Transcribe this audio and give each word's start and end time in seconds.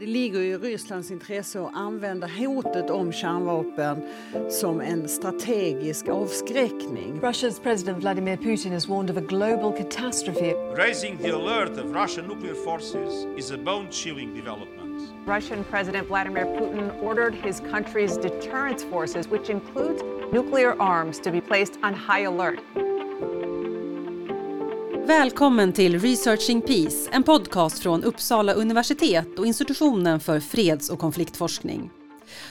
Det 0.00 0.06
ligger 0.06 0.40
i 0.40 0.56
Rysslands 0.56 1.10
intresse 1.10 1.60
att 1.60 1.74
använda 1.74 2.26
hotet 2.26 2.90
om 2.90 3.12
kärnvapen 3.12 4.02
som 4.50 4.80
en 4.80 5.08
strategisk 5.08 6.08
avskräckning. 6.08 7.20
Russia's 7.22 7.62
President 7.62 7.98
Vladimir 7.98 8.36
Putin 8.36 8.72
has 8.72 8.88
warned 8.88 9.10
of 9.10 9.16
a 9.16 9.26
global 9.26 9.72
catastrophe. 9.72 10.54
Raising 10.76 11.18
the 11.18 11.30
alert 11.30 11.78
of 11.78 11.94
Russian 11.94 12.26
nuclear 12.28 12.54
forces 12.54 13.26
is 13.36 13.50
a 13.50 13.58
bone-chilling 13.58 14.34
development. 14.34 15.02
Russian 15.26 15.64
President 15.64 16.08
Vladimir 16.08 16.46
Putin 16.46 17.02
ordered 17.02 17.34
his 17.34 17.60
country's 17.60 18.16
deterrence 18.16 18.82
forces, 18.84 19.28
which 19.28 19.50
includes 19.50 20.02
nuclear 20.32 20.80
arms, 20.80 21.18
to 21.18 21.30
be 21.30 21.40
placed 21.40 21.78
on 21.82 21.92
high 21.94 22.24
alert. 22.24 22.60
Välkommen 25.10 25.72
till 25.72 26.00
Researching 26.00 26.62
Peace, 26.62 27.10
en 27.12 27.22
podcast 27.22 27.78
från 27.78 28.04
Uppsala 28.04 28.52
universitet 28.52 29.38
och 29.38 29.46
institutionen 29.46 30.20
för 30.20 30.40
freds 30.40 30.90
och 30.90 30.98
konfliktforskning. 30.98 31.90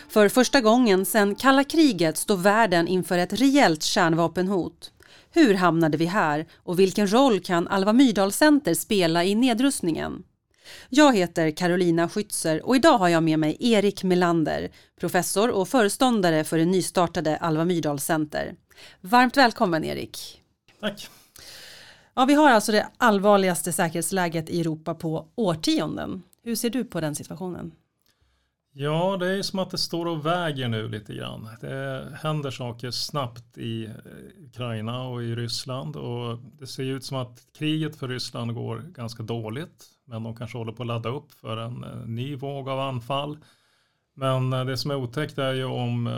För 0.10 0.30
första 0.30 0.62
gången 0.62 1.06
sedan 1.06 1.36
kalla 1.36 1.64
kriget 1.64 2.18
står 2.18 2.38
världen 2.38 2.88
inför 2.88 3.18
ett 3.18 3.34
rejält 3.34 3.84
kärnvapenhot. 3.84 4.92
Hur 5.32 5.54
hamnade 5.54 5.98
vi 5.98 6.06
här 6.06 6.48
och 6.64 6.80
vilken 6.80 7.14
roll 7.14 7.40
kan 7.40 7.68
Alva 7.68 7.94
Myrdal 7.94 8.32
Center 8.32 8.74
spela 8.74 9.24
i 9.24 9.36
nedrustningen? 9.36 10.24
Jag 10.90 11.16
heter 11.16 11.52
Carolina 11.52 12.08
Schützer 12.08 12.62
och 12.62 12.76
idag 12.76 12.98
har 12.98 13.10
jag 13.10 13.24
med 13.24 13.40
mig 13.40 13.58
Erik 13.60 14.04
Melander, 14.04 14.72
professor 15.00 15.50
och 15.50 15.70
föreståndare 15.70 16.44
för 16.44 16.58
det 16.58 16.66
nystartade 16.66 17.38
Alva 17.38 17.66
Myrdal 17.66 18.00
Center. 18.00 18.56
Varmt 19.02 19.38
välkommen 19.38 19.84
Erik! 19.84 20.42
Tack! 20.82 21.10
Ja, 22.20 22.26
vi 22.26 22.34
har 22.34 22.50
alltså 22.50 22.72
det 22.72 22.90
allvarligaste 22.98 23.74
säkerhetsläget 23.74 24.50
i 24.50 24.62
Europa 24.62 24.96
på 24.96 25.28
årtionden. 25.36 26.24
Hur 26.44 26.56
ser 26.56 26.70
du 26.70 26.84
på 26.84 27.02
den 27.02 27.16
situationen? 27.16 27.72
Ja, 28.74 29.18
det 29.18 29.38
är 29.38 29.42
som 29.42 29.60
att 29.60 29.70
det 29.70 29.78
står 29.78 30.06
och 30.06 30.26
väger 30.26 30.68
nu 30.68 30.88
lite 30.88 31.14
grann. 31.14 31.50
Det 31.62 32.08
händer 32.22 32.52
saker 32.52 32.92
snabbt 32.92 33.58
i 33.58 33.86
eh, 33.86 33.92
Ukraina 34.46 35.08
och 35.08 35.24
i 35.24 35.36
Ryssland 35.36 35.96
och 35.96 36.40
det 36.60 36.68
ser 36.68 36.84
ut 36.84 37.06
som 37.06 37.18
att 37.18 37.40
kriget 37.58 37.96
för 37.96 38.08
Ryssland 38.08 38.54
går 38.54 38.78
ganska 38.78 39.24
dåligt. 39.24 39.86
Men 40.06 40.24
de 40.24 40.36
kanske 40.36 40.58
håller 40.58 40.72
på 40.72 40.84
att 40.84 40.88
ladda 40.88 41.10
upp 41.10 41.32
för 41.32 41.58
en 41.58 41.84
eh, 41.84 42.06
ny 42.06 42.36
våg 42.36 42.70
av 42.70 42.80
anfall. 42.80 43.38
Men 44.16 44.54
eh, 44.54 44.66
det 44.66 44.78
som 44.78 44.92
är 44.92 44.96
otäckt 44.96 45.38
är 45.38 45.54
ju 45.54 45.66
om 45.66 46.10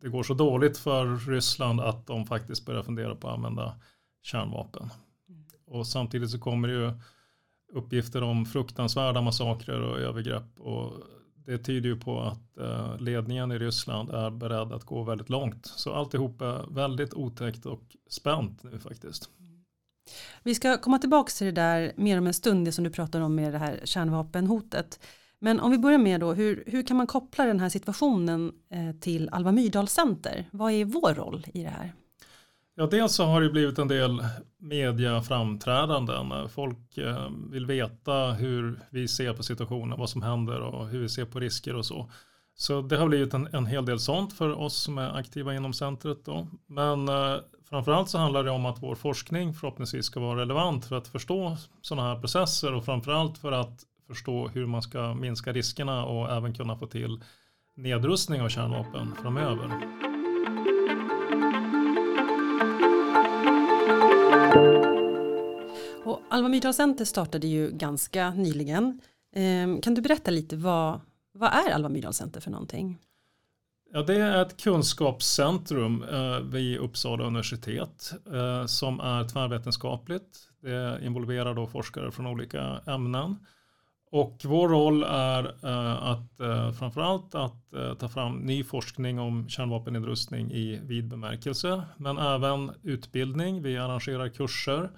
det 0.00 0.08
går 0.08 0.22
så 0.22 0.34
dåligt 0.34 0.78
för 0.78 1.16
Ryssland 1.16 1.80
att 1.80 2.06
de 2.06 2.26
faktiskt 2.26 2.66
börjar 2.66 2.82
fundera 2.82 3.14
på 3.14 3.28
att 3.28 3.34
använda 3.34 3.74
kärnvapen. 4.22 4.90
Mm. 5.28 5.44
Och 5.66 5.86
samtidigt 5.86 6.30
så 6.30 6.38
kommer 6.38 6.68
det 6.68 6.74
ju 6.74 6.92
uppgifter 7.72 8.22
om 8.22 8.46
fruktansvärda 8.46 9.20
massakrer 9.20 9.80
och 9.82 9.98
övergrepp 9.98 10.60
och 10.60 10.92
det 11.46 11.58
tyder 11.58 11.88
ju 11.88 12.00
på 12.00 12.20
att 12.20 12.58
eh, 12.58 13.00
ledningen 13.00 13.52
i 13.52 13.58
Ryssland 13.58 14.10
är 14.10 14.30
beredd 14.30 14.72
att 14.72 14.84
gå 14.84 15.02
väldigt 15.02 15.28
långt. 15.28 15.66
Så 15.66 15.92
alltihop 15.92 16.40
är 16.40 16.74
väldigt 16.74 17.14
otäckt 17.14 17.66
och 17.66 17.96
spänt 18.10 18.62
nu 18.62 18.78
faktiskt. 18.78 19.30
Vi 20.42 20.54
ska 20.54 20.78
komma 20.78 20.98
tillbaka 20.98 21.30
till 21.30 21.46
det 21.46 21.52
där 21.52 21.92
mer 21.96 22.18
om 22.18 22.26
en 22.26 22.34
stund, 22.34 22.64
det 22.64 22.72
som 22.72 22.84
du 22.84 22.90
pratar 22.90 23.20
om 23.20 23.34
med 23.34 23.52
det 23.52 23.58
här 23.58 23.80
kärnvapenhotet. 23.84 25.00
Men 25.38 25.60
om 25.60 25.70
vi 25.70 25.78
börjar 25.78 25.98
med 25.98 26.20
då, 26.20 26.32
hur, 26.32 26.64
hur 26.66 26.82
kan 26.82 26.96
man 26.96 27.06
koppla 27.06 27.44
den 27.44 27.60
här 27.60 27.68
situationen 27.68 28.52
eh, 28.70 29.00
till 29.00 29.28
Alva 29.32 29.52
Myrdal 29.52 29.88
Center? 29.88 30.48
Vad 30.50 30.72
är 30.72 30.84
vår 30.84 31.14
roll 31.14 31.46
i 31.54 31.62
det 31.62 31.68
här? 31.68 31.92
Ja, 32.74 32.86
dels 32.86 33.14
så 33.14 33.24
har 33.24 33.40
det 33.40 33.48
blivit 33.48 33.78
en 33.78 33.88
del 33.88 34.24
mediaframträdanden. 34.58 36.48
Folk 36.48 36.98
eh, 36.98 37.28
vill 37.50 37.66
veta 37.66 38.32
hur 38.32 38.80
vi 38.90 39.08
ser 39.08 39.32
på 39.32 39.42
situationen, 39.42 39.98
vad 39.98 40.10
som 40.10 40.22
händer 40.22 40.60
och 40.60 40.86
hur 40.86 41.00
vi 41.00 41.08
ser 41.08 41.24
på 41.24 41.40
risker 41.40 41.74
och 41.74 41.86
så. 41.86 42.10
Så 42.54 42.82
det 42.82 42.96
har 42.96 43.08
blivit 43.08 43.34
en, 43.34 43.48
en 43.52 43.66
hel 43.66 43.84
del 43.84 44.00
sånt 44.00 44.32
för 44.32 44.52
oss 44.52 44.82
som 44.82 44.98
är 44.98 45.16
aktiva 45.16 45.54
inom 45.54 45.72
centret. 45.72 46.24
Då. 46.24 46.48
Men 46.66 47.08
eh, 47.08 47.36
framförallt 47.68 48.08
så 48.08 48.18
handlar 48.18 48.44
det 48.44 48.50
om 48.50 48.66
att 48.66 48.82
vår 48.82 48.94
forskning 48.94 49.54
förhoppningsvis 49.54 50.06
ska 50.06 50.20
vara 50.20 50.40
relevant 50.40 50.84
för 50.84 50.96
att 50.96 51.08
förstå 51.08 51.56
sådana 51.80 52.08
här 52.08 52.20
processer 52.20 52.74
och 52.74 52.84
framförallt 52.84 53.38
för 53.38 53.52
att 53.52 53.82
förstå 54.06 54.48
hur 54.48 54.66
man 54.66 54.82
ska 54.82 55.14
minska 55.14 55.52
riskerna 55.52 56.04
och 56.04 56.30
även 56.30 56.54
kunna 56.54 56.76
få 56.76 56.86
till 56.86 57.20
nedrustning 57.76 58.42
av 58.42 58.48
kärnvapen 58.48 59.14
framöver. 59.22 60.11
Alma 66.32 66.38
Alva 66.38 66.48
Myrdal 66.48 66.74
Center 66.74 67.04
startade 67.04 67.46
ju 67.46 67.70
ganska 67.70 68.30
nyligen. 68.30 69.00
Ehm, 69.34 69.80
kan 69.80 69.94
du 69.94 70.02
berätta 70.02 70.30
lite 70.30 70.56
vad, 70.56 71.00
vad 71.32 71.52
är 71.52 71.70
Alva 71.70 71.88
Myrdal 71.88 72.14
Center 72.14 72.40
för 72.40 72.50
någonting? 72.50 72.98
Ja, 73.92 74.02
det 74.02 74.16
är 74.16 74.42
ett 74.42 74.62
kunskapscentrum 74.62 76.02
eh, 76.02 76.40
vid 76.40 76.78
Uppsala 76.78 77.24
universitet 77.24 78.12
eh, 78.32 78.66
som 78.66 79.00
är 79.00 79.28
tvärvetenskapligt. 79.28 80.48
Det 80.62 80.98
involverar 81.02 81.54
då 81.54 81.66
forskare 81.66 82.10
från 82.10 82.26
olika 82.26 82.80
ämnen. 82.86 83.36
Och 84.10 84.40
vår 84.44 84.68
roll 84.68 85.02
är 85.02 85.44
eh, 85.64 86.02
att 86.02 86.40
framförallt 86.78 87.34
att 87.34 87.70
ta 87.98 88.08
fram 88.08 88.36
ny 88.36 88.64
forskning 88.64 89.18
om 89.18 89.48
kärnvapennedrustning 89.48 90.52
i 90.52 90.80
vid 90.82 91.08
bemärkelse, 91.08 91.82
men 91.96 92.18
även 92.18 92.70
utbildning. 92.82 93.62
Vi 93.62 93.78
arrangerar 93.78 94.28
kurser 94.28 94.90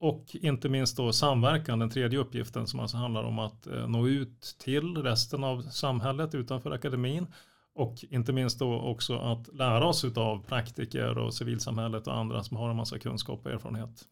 och 0.00 0.36
inte 0.40 0.68
minst 0.68 0.96
då 0.96 1.12
samverkan, 1.12 1.78
den 1.78 1.90
tredje 1.90 2.18
uppgiften 2.18 2.66
som 2.66 2.80
alltså 2.80 2.96
handlar 2.96 3.24
om 3.24 3.38
att 3.38 3.66
eh, 3.66 3.88
nå 3.88 4.08
ut 4.08 4.56
till 4.58 4.96
resten 4.96 5.44
av 5.44 5.62
samhället 5.62 6.34
utanför 6.34 6.70
akademin 6.70 7.26
och 7.74 8.04
inte 8.10 8.32
minst 8.32 8.58
då 8.58 8.80
också 8.80 9.18
att 9.18 9.54
lära 9.54 9.86
oss 9.86 10.04
av 10.04 10.42
praktiker 10.42 11.18
och 11.18 11.34
civilsamhället 11.34 12.06
och 12.06 12.16
andra 12.16 12.42
som 12.42 12.56
har 12.56 12.70
en 12.70 12.76
massa 12.76 12.98
kunskap 12.98 13.40
och 13.44 13.52
erfarenhet. 13.52 14.04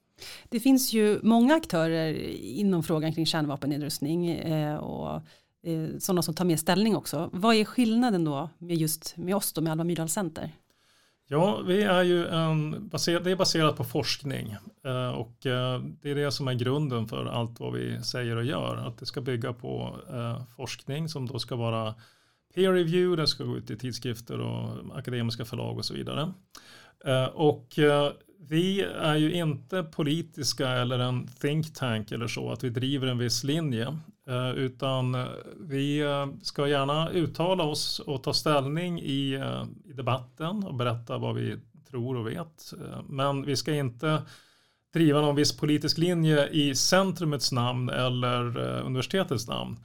Det 0.49 0.61
finns 0.61 0.93
ju 0.93 1.21
många 1.23 1.55
aktörer 1.55 2.15
inom 2.41 2.83
frågan 2.83 3.13
kring 3.13 3.27
kärnvapennedrustning 3.27 4.31
eh, 4.31 4.77
och 4.77 5.23
eh, 5.63 5.99
sådana 5.99 6.23
som 6.23 6.35
tar 6.35 6.45
mer 6.45 6.57
ställning 6.57 6.97
också. 6.97 7.31
Vad 7.33 7.55
är 7.55 7.65
skillnaden 7.65 8.25
då 8.25 8.49
med 8.59 8.77
just 8.77 9.17
med 9.17 9.37
oss 9.37 9.53
då 9.53 9.61
med 9.61 9.73
Alva 9.73 9.85
Myrdal 9.85 10.09
Center? 10.09 10.53
Ja, 11.31 11.61
vi 11.67 11.83
är 11.83 12.03
ju 12.03 12.27
en, 12.27 12.71
det 12.91 13.31
är 13.31 13.37
baserat 13.37 13.77
på 13.77 13.85
forskning 13.85 14.57
eh, 14.85 15.09
och 15.09 15.47
eh, 15.47 15.81
det 16.03 16.11
är 16.11 16.15
det 16.15 16.33
som 16.33 16.49
är 16.49 16.55
grunden 16.55 17.09
för 17.09 17.27
allt 17.27 17.61
vad 17.61 17.73
vi 17.73 18.03
säger 18.03 18.37
och 18.37 18.45
gör. 18.45 18.77
Att 18.77 18.99
det 18.99 19.07
ska 19.07 19.21
bygga 19.21 19.53
på 19.53 19.97
eh, 20.11 20.43
forskning 20.57 21.09
som 21.09 21.27
då 21.27 21.39
ska 21.39 21.57
vara 21.57 21.95
peer 22.55 22.73
review, 22.73 23.17
den 23.17 23.29
ska 23.29 23.45
gå 23.45 23.57
ut 23.57 23.71
i 23.71 23.77
tidskrifter 23.77 24.41
och 24.41 24.99
akademiska 24.99 25.45
förlag 25.45 25.79
och 25.79 25.85
så 25.85 25.95
vidare. 25.95 26.33
Och 27.33 27.79
vi 28.41 28.81
är 28.83 29.17
ju 29.17 29.33
inte 29.33 29.83
politiska 29.83 30.69
eller 30.69 30.99
en 30.99 31.27
think 31.27 31.75
tank 31.75 32.13
eller 32.13 32.27
så, 32.27 32.53
att 32.53 32.65
vi 32.65 32.71
driver 32.71 33.07
en 33.07 33.19
viss 33.19 33.45
linje, 33.45 33.97
eh, 34.29 34.51
utan 34.51 35.15
eh, 35.15 35.27
vi 35.61 36.01
eh, 36.01 36.27
ska 36.43 36.69
gärna 36.69 37.11
uttala 37.11 37.65
oss 37.65 38.01
och 38.01 38.23
ta 38.23 38.33
ställning 38.33 39.01
i, 39.01 39.35
i 39.85 39.93
debatten 39.93 40.65
och 40.65 40.75
berätta 40.75 41.19
vad 41.19 41.35
vi 41.35 41.57
tror 41.91 42.17
och 42.17 42.27
vet. 42.27 42.73
Men 43.09 43.47
vi 43.47 43.57
ska 43.57 43.75
inte 43.75 44.23
driva 44.93 45.21
någon 45.21 45.37
viss 45.37 45.57
politisk 45.57 45.99
linje 45.99 46.49
i 46.49 46.75
centrumets 46.75 47.53
namn 47.53 47.89
eller 47.89 48.59
universitetets 48.59 49.49
namn. 49.49 49.77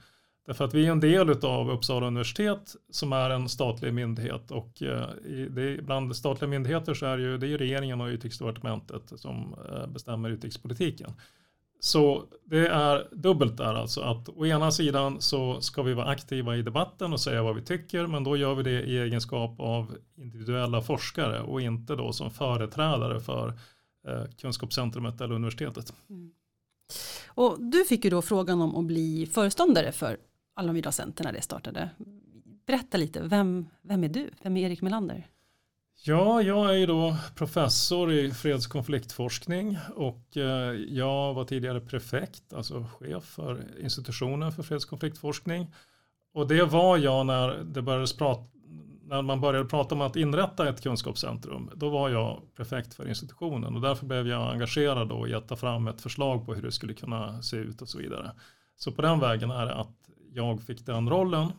Därför 0.46 0.64
att 0.64 0.74
vi 0.74 0.86
är 0.86 0.90
en 0.90 1.00
del 1.00 1.44
av 1.44 1.70
Uppsala 1.70 2.06
universitet 2.06 2.76
som 2.90 3.12
är 3.12 3.30
en 3.30 3.48
statlig 3.48 3.94
myndighet 3.94 4.50
och 4.50 4.82
eh, 4.82 5.08
det, 5.50 5.82
bland 5.82 6.16
statliga 6.16 6.48
myndigheter 6.48 6.94
så 6.94 7.06
är 7.06 7.16
det 7.16 7.22
ju, 7.22 7.38
det 7.38 7.46
är 7.46 7.58
regeringen 7.58 8.00
och 8.00 8.06
utrikesdepartementet 8.06 9.12
som 9.16 9.54
eh, 9.68 9.86
bestämmer 9.86 10.30
utrikespolitiken. 10.30 11.12
Så 11.80 12.24
det 12.44 12.66
är 12.66 13.08
dubbelt 13.12 13.56
där 13.56 13.74
alltså 13.74 14.00
att 14.00 14.28
å 14.28 14.46
ena 14.46 14.70
sidan 14.70 15.20
så 15.20 15.60
ska 15.60 15.82
vi 15.82 15.94
vara 15.94 16.06
aktiva 16.06 16.56
i 16.56 16.62
debatten 16.62 17.12
och 17.12 17.20
säga 17.20 17.42
vad 17.42 17.56
vi 17.56 17.62
tycker 17.62 18.06
men 18.06 18.24
då 18.24 18.36
gör 18.36 18.54
vi 18.54 18.62
det 18.62 18.82
i 18.82 18.98
egenskap 18.98 19.60
av 19.60 19.94
individuella 20.16 20.82
forskare 20.82 21.40
och 21.40 21.60
inte 21.60 21.96
då 21.96 22.12
som 22.12 22.30
företrädare 22.30 23.20
för 23.20 23.48
eh, 24.08 24.24
kunskapscentrumet 24.40 25.20
eller 25.20 25.34
universitetet. 25.34 25.92
Mm. 26.10 26.32
Och 27.28 27.56
du 27.60 27.84
fick 27.84 28.04
ju 28.04 28.10
då 28.10 28.22
frågan 28.22 28.60
om 28.60 28.76
att 28.76 28.84
bli 28.84 29.26
föreståndare 29.26 29.92
för 29.92 30.16
alla 30.54 30.72
Myrdal 30.72 30.92
Center 30.92 31.24
när 31.24 31.32
det 31.32 31.42
startade. 31.42 31.90
Berätta 32.66 32.96
lite, 32.96 33.22
vem, 33.22 33.66
vem 33.82 34.04
är 34.04 34.08
du? 34.08 34.30
Vem 34.42 34.56
är 34.56 34.66
Erik 34.66 34.82
Melander? 34.82 35.28
Ja, 36.06 36.42
jag 36.42 36.70
är 36.70 36.74
ju 36.74 36.86
då 36.86 37.16
professor 37.34 38.12
i 38.12 38.30
fredskonfliktforskning 38.30 39.78
och 39.96 40.36
eh, 40.36 40.72
jag 40.88 41.34
var 41.34 41.44
tidigare 41.44 41.80
prefekt, 41.80 42.52
alltså 42.52 42.86
chef 42.98 43.24
för 43.24 43.64
institutionen 43.80 44.52
för 44.52 44.62
fredskonfliktforskning. 44.62 45.74
Och 46.34 46.48
det 46.48 46.64
var 46.64 46.98
jag 46.98 47.26
när, 47.26 47.64
det 47.64 47.82
började 47.82 48.06
prata, 48.18 48.44
när 49.04 49.22
man 49.22 49.40
började 49.40 49.68
prata 49.68 49.94
om 49.94 50.00
att 50.00 50.16
inrätta 50.16 50.68
ett 50.68 50.82
kunskapscentrum. 50.82 51.70
Då 51.74 51.88
var 51.88 52.08
jag 52.08 52.42
prefekt 52.56 52.94
för 52.94 53.08
institutionen 53.08 53.74
och 53.74 53.80
därför 53.80 54.06
blev 54.06 54.28
jag 54.28 54.52
engagerad 54.52 55.12
och 55.12 55.30
att 55.30 55.48
ta 55.48 55.56
fram 55.56 55.88
ett 55.88 56.00
förslag 56.00 56.46
på 56.46 56.54
hur 56.54 56.62
det 56.62 56.72
skulle 56.72 56.94
kunna 56.94 57.42
se 57.42 57.56
ut 57.56 57.82
och 57.82 57.88
så 57.88 57.98
vidare. 57.98 58.32
Så 58.76 58.92
på 58.92 59.02
den 59.02 59.20
vägen 59.20 59.50
är 59.50 59.66
det 59.66 59.74
att 59.74 60.04
jag 60.34 60.62
fick 60.62 60.86
den 60.86 61.10
rollen. 61.10 61.52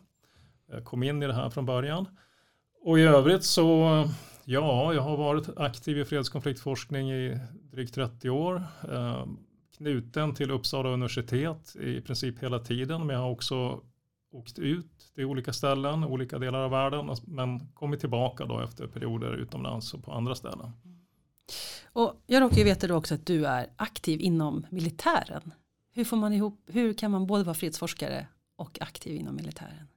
Jag 0.72 0.86
kom 0.86 1.04
in 1.04 1.24
i 1.24 1.28
det 1.28 1.34
här 1.34 1.50
från 1.50 1.66
början. 1.66 2.08
Och 2.82 3.00
i 3.00 3.02
övrigt 3.02 3.44
så, 3.44 4.04
ja, 4.46 4.94
jag 4.94 5.02
har 5.02 5.18
varit 5.18 5.58
aktiv 5.58 5.98
i 5.98 6.06
fredskonfliktforskning 6.06 7.12
i 7.12 7.40
drygt 7.72 7.96
30 7.96 8.30
år. 8.30 8.64
Eh, 8.92 9.26
knuten 9.78 10.36
till 10.36 10.52
Uppsala 10.52 10.90
universitet 10.90 11.76
i 11.76 12.02
princip 12.02 12.44
hela 12.44 12.60
tiden, 12.60 13.08
men 13.08 13.16
jag 13.16 13.24
har 13.24 13.32
också 13.32 13.82
åkt 14.32 14.60
ut 14.60 15.14
till 15.16 15.26
olika 15.26 15.54
ställen, 15.54 16.04
olika 16.04 16.40
delar 16.40 16.60
av 16.60 16.72
världen, 16.72 17.16
men 17.26 17.68
kommit 17.74 18.00
tillbaka 18.00 18.46
då 18.46 18.60
efter 18.60 18.88
perioder 18.88 19.34
utomlands 19.34 19.94
och 19.94 20.04
på 20.04 20.12
andra 20.12 20.36
ställen. 20.36 20.72
Och 21.94 22.24
jag 22.28 22.42
råkar 22.42 22.58
ju 22.58 22.64
veta 22.64 22.88
då 22.88 22.96
också 22.96 23.16
att 23.16 23.26
du 23.26 23.46
är 23.46 23.68
aktiv 23.76 24.22
inom 24.22 24.66
militären. 24.70 25.54
Hur 25.92 26.04
får 26.04 26.18
man 26.18 26.34
ihop, 26.34 26.62
hur 26.68 26.94
kan 26.94 27.12
man 27.12 27.28
både 27.28 27.44
vara 27.44 27.54
fredsforskare 27.54 28.28
och 28.56 28.82
aktiv 28.82 29.16
inom 29.16 29.36
militären? 29.36 29.88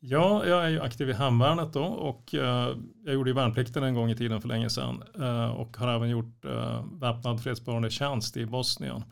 Ja, 0.00 0.46
jag 0.46 0.64
är 0.64 0.68
ju 0.68 0.80
aktiv 0.80 1.10
i 1.10 1.12
hemvärnet 1.12 1.72
då 1.72 1.84
och 1.84 2.34
eh, 2.34 2.76
jag 3.04 3.14
gjorde 3.14 3.30
ju 3.30 3.34
värnplikten 3.34 3.82
en 3.82 3.94
gång 3.94 4.10
i 4.10 4.16
tiden 4.16 4.40
för 4.40 4.48
länge 4.48 4.70
sedan 4.70 5.02
eh, 5.20 5.46
och 5.46 5.76
har 5.76 5.94
även 5.94 6.08
gjort 6.08 6.44
eh, 6.44 6.84
väpnad 6.92 7.42
fredsbevarande 7.42 7.90
tjänst 7.90 8.36
i 8.36 8.46
Bosnien. 8.46 9.04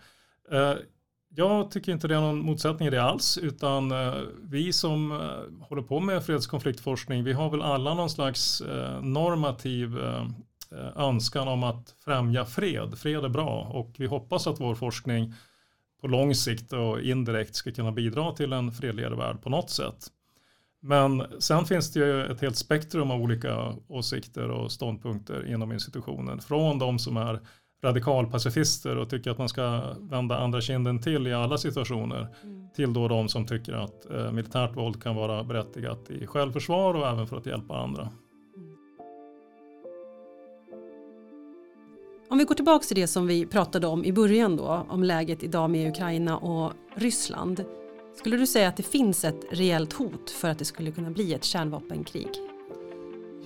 Eh, 0.52 0.74
jag 1.28 1.70
tycker 1.70 1.92
inte 1.92 2.08
det 2.08 2.14
är 2.14 2.20
någon 2.20 2.38
motsättning 2.38 2.88
i 2.88 2.90
det 2.90 3.02
alls, 3.02 3.38
utan 3.38 3.92
eh, 3.92 4.14
vi 4.42 4.72
som 4.72 5.12
eh, 5.12 5.66
håller 5.68 5.82
på 5.82 6.00
med 6.00 6.24
fredskonfliktforskning, 6.24 7.24
vi 7.24 7.32
har 7.32 7.50
väl 7.50 7.62
alla 7.62 7.94
någon 7.94 8.10
slags 8.10 8.62
normativ 9.02 9.98
önskan 10.96 11.48
om 11.48 11.62
att 11.62 11.94
främja 12.04 12.44
fred. 12.44 12.98
Fred 12.98 13.24
är 13.24 13.28
bra 13.28 13.70
och 13.72 13.94
vi 13.98 14.06
hoppas 14.06 14.46
att 14.46 14.60
vår 14.60 14.74
forskning 14.74 15.34
på 16.04 16.08
lång 16.08 16.34
sikt 16.34 16.72
och 16.72 17.00
indirekt 17.00 17.54
ska 17.54 17.72
kunna 17.72 17.92
bidra 17.92 18.32
till 18.32 18.52
en 18.52 18.72
fredligare 18.72 19.16
värld 19.16 19.42
på 19.42 19.50
något 19.50 19.70
sätt. 19.70 20.06
Men 20.80 21.26
sen 21.38 21.64
finns 21.64 21.92
det 21.92 22.00
ju 22.00 22.26
ett 22.26 22.40
helt 22.40 22.56
spektrum 22.56 23.10
av 23.10 23.20
olika 23.20 23.74
åsikter 23.88 24.48
och 24.48 24.72
ståndpunkter 24.72 25.46
inom 25.52 25.72
institutionen. 25.72 26.40
Från 26.40 26.78
de 26.78 26.98
som 26.98 27.16
är 27.16 27.40
radikalpacifister 27.84 28.96
och 28.96 29.10
tycker 29.10 29.30
att 29.30 29.38
man 29.38 29.48
ska 29.48 29.94
vända 29.98 30.38
andra 30.38 30.60
kinden 30.60 31.02
till 31.02 31.26
i 31.26 31.32
alla 31.32 31.58
situationer. 31.58 32.28
Mm. 32.42 32.68
Till 32.76 32.92
då 32.92 33.08
de 33.08 33.28
som 33.28 33.46
tycker 33.46 33.72
att 33.72 34.10
eh, 34.10 34.32
militärt 34.32 34.76
våld 34.76 35.02
kan 35.02 35.16
vara 35.16 35.44
berättigat 35.44 36.10
i 36.10 36.26
självförsvar 36.26 36.94
och 36.94 37.08
även 37.08 37.26
för 37.26 37.36
att 37.36 37.46
hjälpa 37.46 37.76
andra. 37.76 38.08
Om 42.34 42.38
vi 42.38 42.44
går 42.44 42.54
tillbaka 42.54 42.84
till 42.84 42.96
det 42.96 43.06
som 43.06 43.26
vi 43.26 43.46
pratade 43.46 43.86
om 43.86 44.04
i 44.04 44.12
början 44.12 44.56
då, 44.56 44.86
om 44.88 45.04
läget 45.04 45.42
idag 45.42 45.70
med 45.70 45.90
Ukraina 45.90 46.38
och 46.38 46.72
Ryssland. 46.94 47.64
Skulle 48.18 48.36
du 48.36 48.46
säga 48.46 48.68
att 48.68 48.76
det 48.76 48.82
finns 48.82 49.24
ett 49.24 49.44
reellt 49.50 49.92
hot 49.92 50.30
för 50.30 50.48
att 50.48 50.58
det 50.58 50.64
skulle 50.64 50.90
kunna 50.90 51.10
bli 51.10 51.34
ett 51.34 51.44
kärnvapenkrig? 51.44 52.28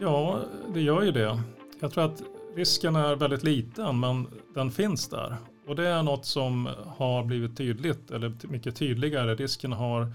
Ja, 0.00 0.40
det 0.74 0.80
gör 0.80 1.02
ju 1.02 1.12
det. 1.12 1.40
Jag 1.80 1.92
tror 1.92 2.04
att 2.04 2.22
risken 2.56 2.96
är 2.96 3.16
väldigt 3.16 3.42
liten, 3.42 4.00
men 4.00 4.26
den 4.54 4.70
finns 4.70 5.08
där. 5.08 5.36
Och 5.66 5.76
det 5.76 5.88
är 5.88 6.02
något 6.02 6.26
som 6.26 6.68
har 6.86 7.24
blivit 7.24 7.56
tydligt, 7.56 8.10
eller 8.10 8.36
mycket 8.48 8.76
tydligare. 8.76 9.34
Risken 9.34 9.72
har 9.72 10.14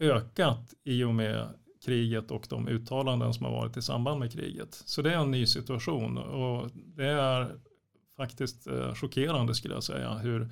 ökat 0.00 0.74
i 0.84 1.04
och 1.04 1.14
med 1.14 1.48
kriget 1.84 2.30
och 2.30 2.46
de 2.48 2.68
uttalanden 2.68 3.34
som 3.34 3.46
har 3.46 3.52
varit 3.52 3.76
i 3.76 3.82
samband 3.82 4.20
med 4.20 4.32
kriget. 4.32 4.82
Så 4.84 5.02
det 5.02 5.12
är 5.12 5.18
en 5.18 5.30
ny 5.30 5.46
situation 5.46 6.18
och 6.18 6.70
det 6.96 7.06
är 7.06 7.56
faktiskt 8.20 8.66
eh, 8.66 8.94
chockerande 8.94 9.54
skulle 9.54 9.74
jag 9.74 9.84
säga 9.84 10.12
hur 10.14 10.48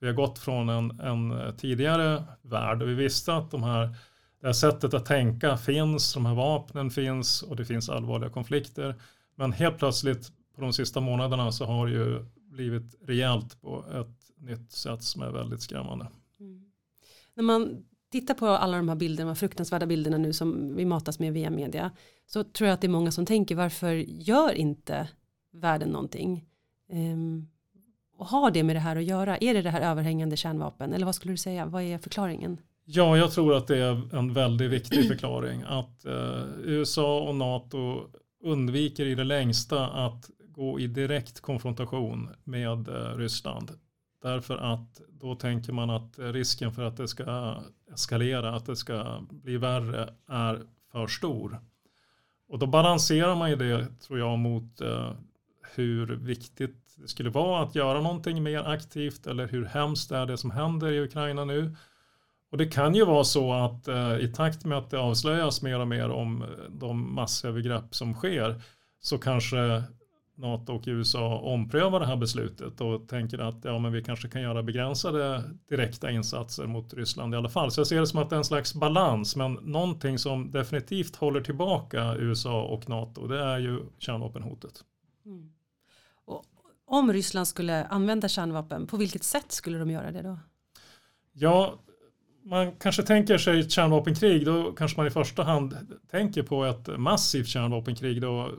vi 0.00 0.06
har 0.06 0.14
gått 0.14 0.38
från 0.38 0.68
en, 0.68 1.00
en 1.00 1.30
eh, 1.30 1.54
tidigare 1.54 2.24
värld 2.42 2.82
och 2.82 2.88
vi 2.88 2.94
visste 2.94 3.34
att 3.34 3.50
de 3.50 3.62
här, 3.62 3.86
det 4.40 4.46
här 4.46 4.52
sättet 4.52 4.94
att 4.94 5.06
tänka 5.06 5.56
finns, 5.56 6.14
de 6.14 6.26
här 6.26 6.34
vapnen 6.34 6.90
finns 6.90 7.42
och 7.42 7.56
det 7.56 7.64
finns 7.64 7.88
allvarliga 7.88 8.30
konflikter. 8.30 8.94
Men 9.34 9.52
helt 9.52 9.78
plötsligt 9.78 10.32
på 10.54 10.60
de 10.60 10.72
sista 10.72 11.00
månaderna 11.00 11.52
så 11.52 11.64
har 11.64 11.86
det 11.86 11.92
ju 11.92 12.24
blivit 12.36 12.94
rejält 13.02 13.60
på 13.60 13.84
ett 13.92 14.46
nytt 14.46 14.72
sätt 14.72 15.02
som 15.02 15.22
är 15.22 15.30
väldigt 15.30 15.62
skrämmande. 15.62 16.06
Mm. 16.40 16.70
När 17.34 17.42
man 17.42 17.84
tittar 18.12 18.34
på 18.34 18.46
alla 18.46 18.76
de 18.76 18.88
här 18.88 18.96
bilderna, 18.96 19.30
de 19.30 19.36
fruktansvärda 19.36 19.86
bilderna 19.86 20.18
nu 20.18 20.32
som 20.32 20.76
vi 20.76 20.84
matas 20.84 21.18
med 21.18 21.32
via 21.32 21.50
media 21.50 21.90
så 22.26 22.44
tror 22.44 22.68
jag 22.68 22.74
att 22.74 22.80
det 22.80 22.86
är 22.86 22.98
många 22.98 23.12
som 23.12 23.26
tänker 23.26 23.56
varför 23.56 23.92
gör 24.06 24.52
inte 24.52 25.08
världen 25.52 25.88
någonting? 25.88 26.44
Och 28.18 28.26
har 28.26 28.50
det 28.50 28.62
med 28.62 28.76
det 28.76 28.80
här 28.80 28.96
att 28.96 29.04
göra? 29.04 29.38
Är 29.38 29.54
det 29.54 29.62
det 29.62 29.70
här 29.70 29.80
överhängande 29.80 30.36
kärnvapen? 30.36 30.92
Eller 30.92 31.06
vad 31.06 31.14
skulle 31.14 31.32
du 31.32 31.36
säga? 31.36 31.66
Vad 31.66 31.82
är 31.82 31.98
förklaringen? 31.98 32.60
Ja, 32.84 33.16
jag 33.16 33.32
tror 33.32 33.56
att 33.56 33.66
det 33.66 33.78
är 33.78 34.14
en 34.16 34.32
väldigt 34.32 34.70
viktig 34.70 35.08
förklaring. 35.08 35.62
Att 35.66 36.04
eh, 36.04 36.42
USA 36.62 37.20
och 37.20 37.34
NATO 37.34 38.10
undviker 38.44 39.06
i 39.06 39.14
det 39.14 39.24
längsta 39.24 39.86
att 39.86 40.30
gå 40.40 40.80
i 40.80 40.86
direkt 40.86 41.40
konfrontation 41.40 42.28
med 42.44 42.88
eh, 42.88 43.16
Ryssland. 43.16 43.70
Därför 44.22 44.56
att 44.56 45.00
då 45.08 45.34
tänker 45.34 45.72
man 45.72 45.90
att 45.90 46.18
risken 46.18 46.72
för 46.72 46.82
att 46.82 46.96
det 46.96 47.08
ska 47.08 47.56
eskalera, 47.92 48.56
att 48.56 48.66
det 48.66 48.76
ska 48.76 49.20
bli 49.30 49.56
värre 49.56 50.14
är 50.28 50.62
för 50.92 51.06
stor. 51.06 51.60
Och 52.48 52.58
då 52.58 52.66
balanserar 52.66 53.36
man 53.36 53.50
ju 53.50 53.56
det, 53.56 53.86
tror 54.00 54.18
jag, 54.18 54.38
mot 54.38 54.80
eh, 54.80 55.12
hur 55.74 56.06
viktigt 56.06 56.76
det 56.96 57.08
skulle 57.08 57.30
vara 57.30 57.62
att 57.62 57.74
göra 57.74 58.00
någonting 58.00 58.42
mer 58.42 58.68
aktivt 58.68 59.26
eller 59.26 59.48
hur 59.48 59.64
hemskt 59.64 60.10
är 60.10 60.26
det 60.26 60.36
som 60.36 60.50
händer 60.50 60.92
i 60.92 61.00
Ukraina 61.00 61.44
nu. 61.44 61.76
Och 62.50 62.58
det 62.58 62.66
kan 62.66 62.94
ju 62.94 63.04
vara 63.04 63.24
så 63.24 63.52
att 63.52 63.88
eh, 63.88 64.18
i 64.18 64.32
takt 64.36 64.64
med 64.64 64.78
att 64.78 64.90
det 64.90 64.98
avslöjas 64.98 65.62
mer 65.62 65.80
och 65.80 65.88
mer 65.88 66.10
om 66.10 66.42
eh, 66.42 66.48
de 66.70 67.14
massövergrepp 67.14 67.94
som 67.94 68.14
sker 68.14 68.62
så 69.00 69.18
kanske 69.18 69.82
NATO 70.38 70.72
och 70.72 70.82
USA 70.86 71.38
omprövar 71.38 72.00
det 72.00 72.06
här 72.06 72.16
beslutet 72.16 72.80
och 72.80 73.08
tänker 73.08 73.38
att 73.38 73.64
ja, 73.64 73.78
men 73.78 73.92
vi 73.92 74.04
kanske 74.04 74.28
kan 74.28 74.42
göra 74.42 74.62
begränsade 74.62 75.42
direkta 75.68 76.10
insatser 76.10 76.66
mot 76.66 76.94
Ryssland 76.94 77.34
i 77.34 77.36
alla 77.36 77.48
fall. 77.48 77.70
Så 77.70 77.80
jag 77.80 77.86
ser 77.86 78.00
det 78.00 78.06
som 78.06 78.18
att 78.18 78.30
det 78.30 78.36
är 78.36 78.38
en 78.38 78.44
slags 78.44 78.74
balans, 78.74 79.36
men 79.36 79.52
någonting 79.52 80.18
som 80.18 80.50
definitivt 80.50 81.16
håller 81.16 81.40
tillbaka 81.40 82.14
USA 82.14 82.62
och 82.62 82.88
NATO, 82.88 83.26
det 83.26 83.40
är 83.40 83.58
ju 83.58 83.80
kärnvapenhotet. 83.98 84.84
Mm. 85.26 85.50
Om 86.86 87.12
Ryssland 87.12 87.48
skulle 87.48 87.84
använda 87.84 88.28
kärnvapen, 88.28 88.86
på 88.86 88.96
vilket 88.96 89.22
sätt 89.22 89.52
skulle 89.52 89.78
de 89.78 89.90
göra 89.90 90.12
det 90.12 90.22
då? 90.22 90.38
Ja, 91.32 91.78
man 92.44 92.72
kanske 92.72 93.02
tänker 93.02 93.38
sig 93.38 93.60
ett 93.60 93.70
kärnvapenkrig, 93.70 94.44
då 94.46 94.72
kanske 94.72 94.96
man 94.96 95.06
i 95.06 95.10
första 95.10 95.42
hand 95.42 95.76
tänker 96.10 96.42
på 96.42 96.64
ett 96.64 96.98
massivt 96.98 97.46
kärnvapenkrig 97.46 98.22
då 98.22 98.50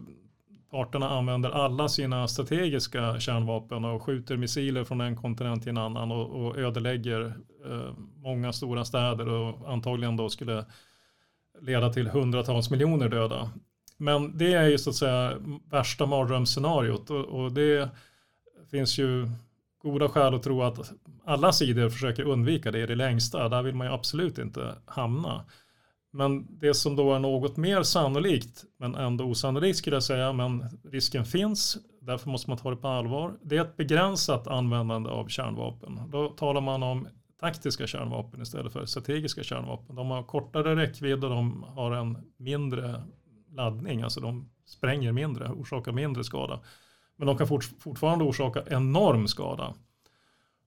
parterna 0.72 1.10
använder 1.10 1.50
alla 1.50 1.90
sina 1.90 2.28
strategiska 2.28 3.20
kärnvapen 3.20 3.86
och 3.86 4.04
skjuter 4.04 4.38
missiler 4.38 4.84
från 4.84 5.02
en 5.02 5.16
kontinent 5.16 5.64
till 5.64 5.70
en 5.70 5.78
annan 5.78 6.12
och, 6.12 6.30
och 6.30 6.58
ödelägger 6.58 7.26
eh, 7.66 7.94
många 8.16 8.54
stora 8.54 8.86
städer 8.86 9.28
och 9.28 9.72
antagligen 9.72 10.18
då 10.18 10.30
skulle 10.30 10.66
leda 11.62 11.94
till 11.94 12.08
hundratals 12.08 12.70
miljoner 12.70 13.10
döda. 13.10 13.52
Men 14.02 14.38
det 14.38 14.54
är 14.54 14.68
ju 14.68 14.78
så 14.78 14.90
att 14.90 14.96
säga 14.96 15.38
värsta 15.70 16.06
mardrömsscenariot 16.06 17.10
och, 17.10 17.26
och 17.26 17.52
det 17.52 17.90
finns 18.72 18.98
ju 18.98 19.30
goda 19.82 20.10
skäl 20.10 20.34
att 20.34 20.44
tro 20.44 20.64
att 20.64 20.92
alla 21.26 21.52
sidor 21.52 21.90
försöker 21.90 22.24
undvika 22.24 22.72
det 22.72 22.80
i 22.80 22.86
det 22.86 22.96
längsta. 22.96 23.50
Där 23.50 23.64
vill 23.64 23.76
man 23.76 23.88
ju 23.88 23.94
absolut 23.94 24.38
inte 24.38 24.76
hamna. 24.86 25.46
Men 26.12 26.60
det 26.60 26.74
som 26.74 26.96
då 26.96 27.14
är 27.14 27.20
något 27.20 27.58
mer 27.58 27.84
sannolikt, 27.84 28.64
men 28.78 28.96
ändå 28.96 29.26
osannolikt 29.26 29.78
skulle 29.78 29.96
jag 29.96 30.04
säga, 30.04 30.34
men 30.34 30.64
risken 30.92 31.26
finns, 31.26 31.78
därför 32.02 32.30
måste 32.30 32.50
man 32.50 32.58
ta 32.58 32.70
det 32.70 32.76
på 32.76 32.88
allvar. 32.88 33.34
Det 33.42 33.58
är 33.58 33.62
ett 33.62 33.78
begränsat 33.78 34.48
användande 34.48 35.10
av 35.10 35.28
kärnvapen. 35.28 36.00
Då 36.12 36.30
talar 36.30 36.62
man 36.62 36.84
om 36.84 37.08
taktiska 37.40 37.88
kärnvapen 37.88 38.42
istället 38.42 38.74
för 38.74 38.86
strategiska 38.86 39.44
kärnvapen. 39.44 39.96
De 39.96 40.12
har 40.12 40.24
kortare 40.24 40.76
räckvidd 40.76 41.24
och 41.24 41.30
de 41.30 41.64
har 41.64 41.92
en 41.92 42.18
mindre 42.38 43.04
laddning, 43.52 44.02
alltså 44.02 44.20
de 44.20 44.50
spränger 44.66 45.12
mindre, 45.12 45.50
orsakar 45.50 45.92
mindre 45.92 46.24
skada. 46.24 46.60
Men 47.16 47.28
de 47.28 47.38
kan 47.38 47.48
fort, 47.48 47.64
fortfarande 47.80 48.26
orsaka 48.26 48.64
enorm 48.68 49.28
skada. 49.28 49.74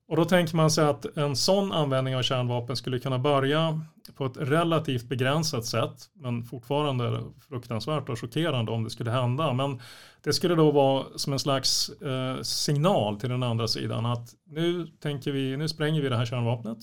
Och 0.09 0.17
då 0.17 0.25
tänker 0.25 0.57
man 0.57 0.71
sig 0.71 0.85
att 0.85 1.17
en 1.17 1.37
sån 1.37 1.73
användning 1.73 2.17
av 2.17 2.23
kärnvapen 2.23 2.77
skulle 2.77 2.99
kunna 2.99 3.19
börja 3.19 3.81
på 4.15 4.27
ett 4.27 4.37
relativt 4.37 5.09
begränsat 5.09 5.67
sätt, 5.67 6.11
men 6.15 6.45
fortfarande 6.45 7.21
fruktansvärt 7.49 8.09
och 8.09 8.21
chockerande 8.21 8.73
om 8.73 8.85
det 8.85 8.91
skulle 8.91 9.11
hända. 9.11 9.53
Men 9.53 9.81
det 10.25 10.33
skulle 10.33 10.55
då 10.55 10.71
vara 10.71 11.05
som 11.17 11.33
en 11.33 11.39
slags 11.39 11.89
eh, 11.89 12.41
signal 12.43 13.21
till 13.21 13.29
den 13.29 13.43
andra 13.43 13.69
sidan 13.69 14.07
att 14.07 14.29
nu 14.47 14.87
tänker 14.87 15.33
vi, 15.33 15.57
nu 15.57 15.69
spränger 15.69 16.03
vi 16.03 16.09
det 16.09 16.17
här 16.17 16.27
kärnvapnet 16.27 16.79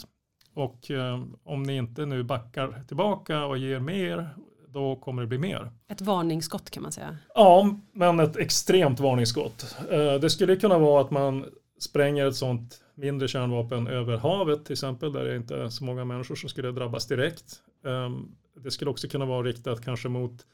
och 0.53 0.91
eh, 0.91 1.23
om 1.43 1.63
ni 1.63 1.75
inte 1.75 2.05
nu 2.05 2.23
backar 2.23 2.83
tillbaka 2.87 3.45
och 3.45 3.57
ger 3.57 3.79
mer 3.79 4.29
då 4.71 4.95
kommer 4.95 5.21
det 5.21 5.27
bli 5.27 5.37
mer. 5.37 5.71
Ett 5.87 6.01
varningsskott 6.01 6.69
kan 6.69 6.83
man 6.83 6.91
säga. 6.91 7.17
Ja, 7.35 7.79
men 7.93 8.19
ett 8.19 8.37
extremt 8.37 8.99
varningsskott. 8.99 9.75
Eh, 9.91 10.13
det 10.13 10.29
skulle 10.29 10.55
kunna 10.55 10.77
vara 10.77 11.01
att 11.01 11.11
man 11.11 11.45
spränger 11.79 12.25
ett 12.25 12.35
sånt 12.35 12.81
mindre 12.95 13.27
kärnvapen 13.27 13.87
över 13.87 14.17
havet 14.17 14.65
till 14.65 14.73
exempel, 14.73 15.13
där 15.13 15.25
det 15.25 15.35
inte 15.35 15.55
är 15.55 15.69
så 15.69 15.83
många 15.83 16.05
människor 16.05 16.35
som 16.35 16.49
skulle 16.49 16.71
drabbas 16.71 17.07
direkt. 17.07 17.61
Um, 17.83 18.35
det 18.63 18.71
skulle 18.71 18.91
också 18.91 19.07
kunna 19.07 19.25
vara 19.25 19.43
riktat 19.43 19.85
kanske 19.85 20.09
mot 20.09 20.45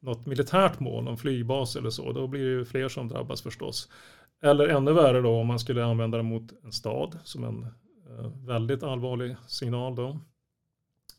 något 0.00 0.26
militärt 0.26 0.80
mål, 0.80 1.04
någon 1.04 1.18
flygbas 1.18 1.76
eller 1.76 1.90
så. 1.90 2.12
Då 2.12 2.26
blir 2.26 2.44
det 2.44 2.50
ju 2.50 2.64
fler 2.64 2.88
som 2.88 3.08
drabbas 3.08 3.42
förstås. 3.42 3.88
Eller 4.42 4.68
ännu 4.68 4.92
värre 4.92 5.20
då 5.20 5.40
om 5.40 5.46
man 5.46 5.58
skulle 5.58 5.84
använda 5.84 6.16
det 6.16 6.22
mot 6.22 6.52
en 6.64 6.72
stad 6.72 7.18
som 7.24 7.44
en 7.44 7.66
uh, 8.10 8.46
väldigt 8.46 8.82
allvarlig 8.82 9.36
signal 9.46 9.94
då. 9.94 10.20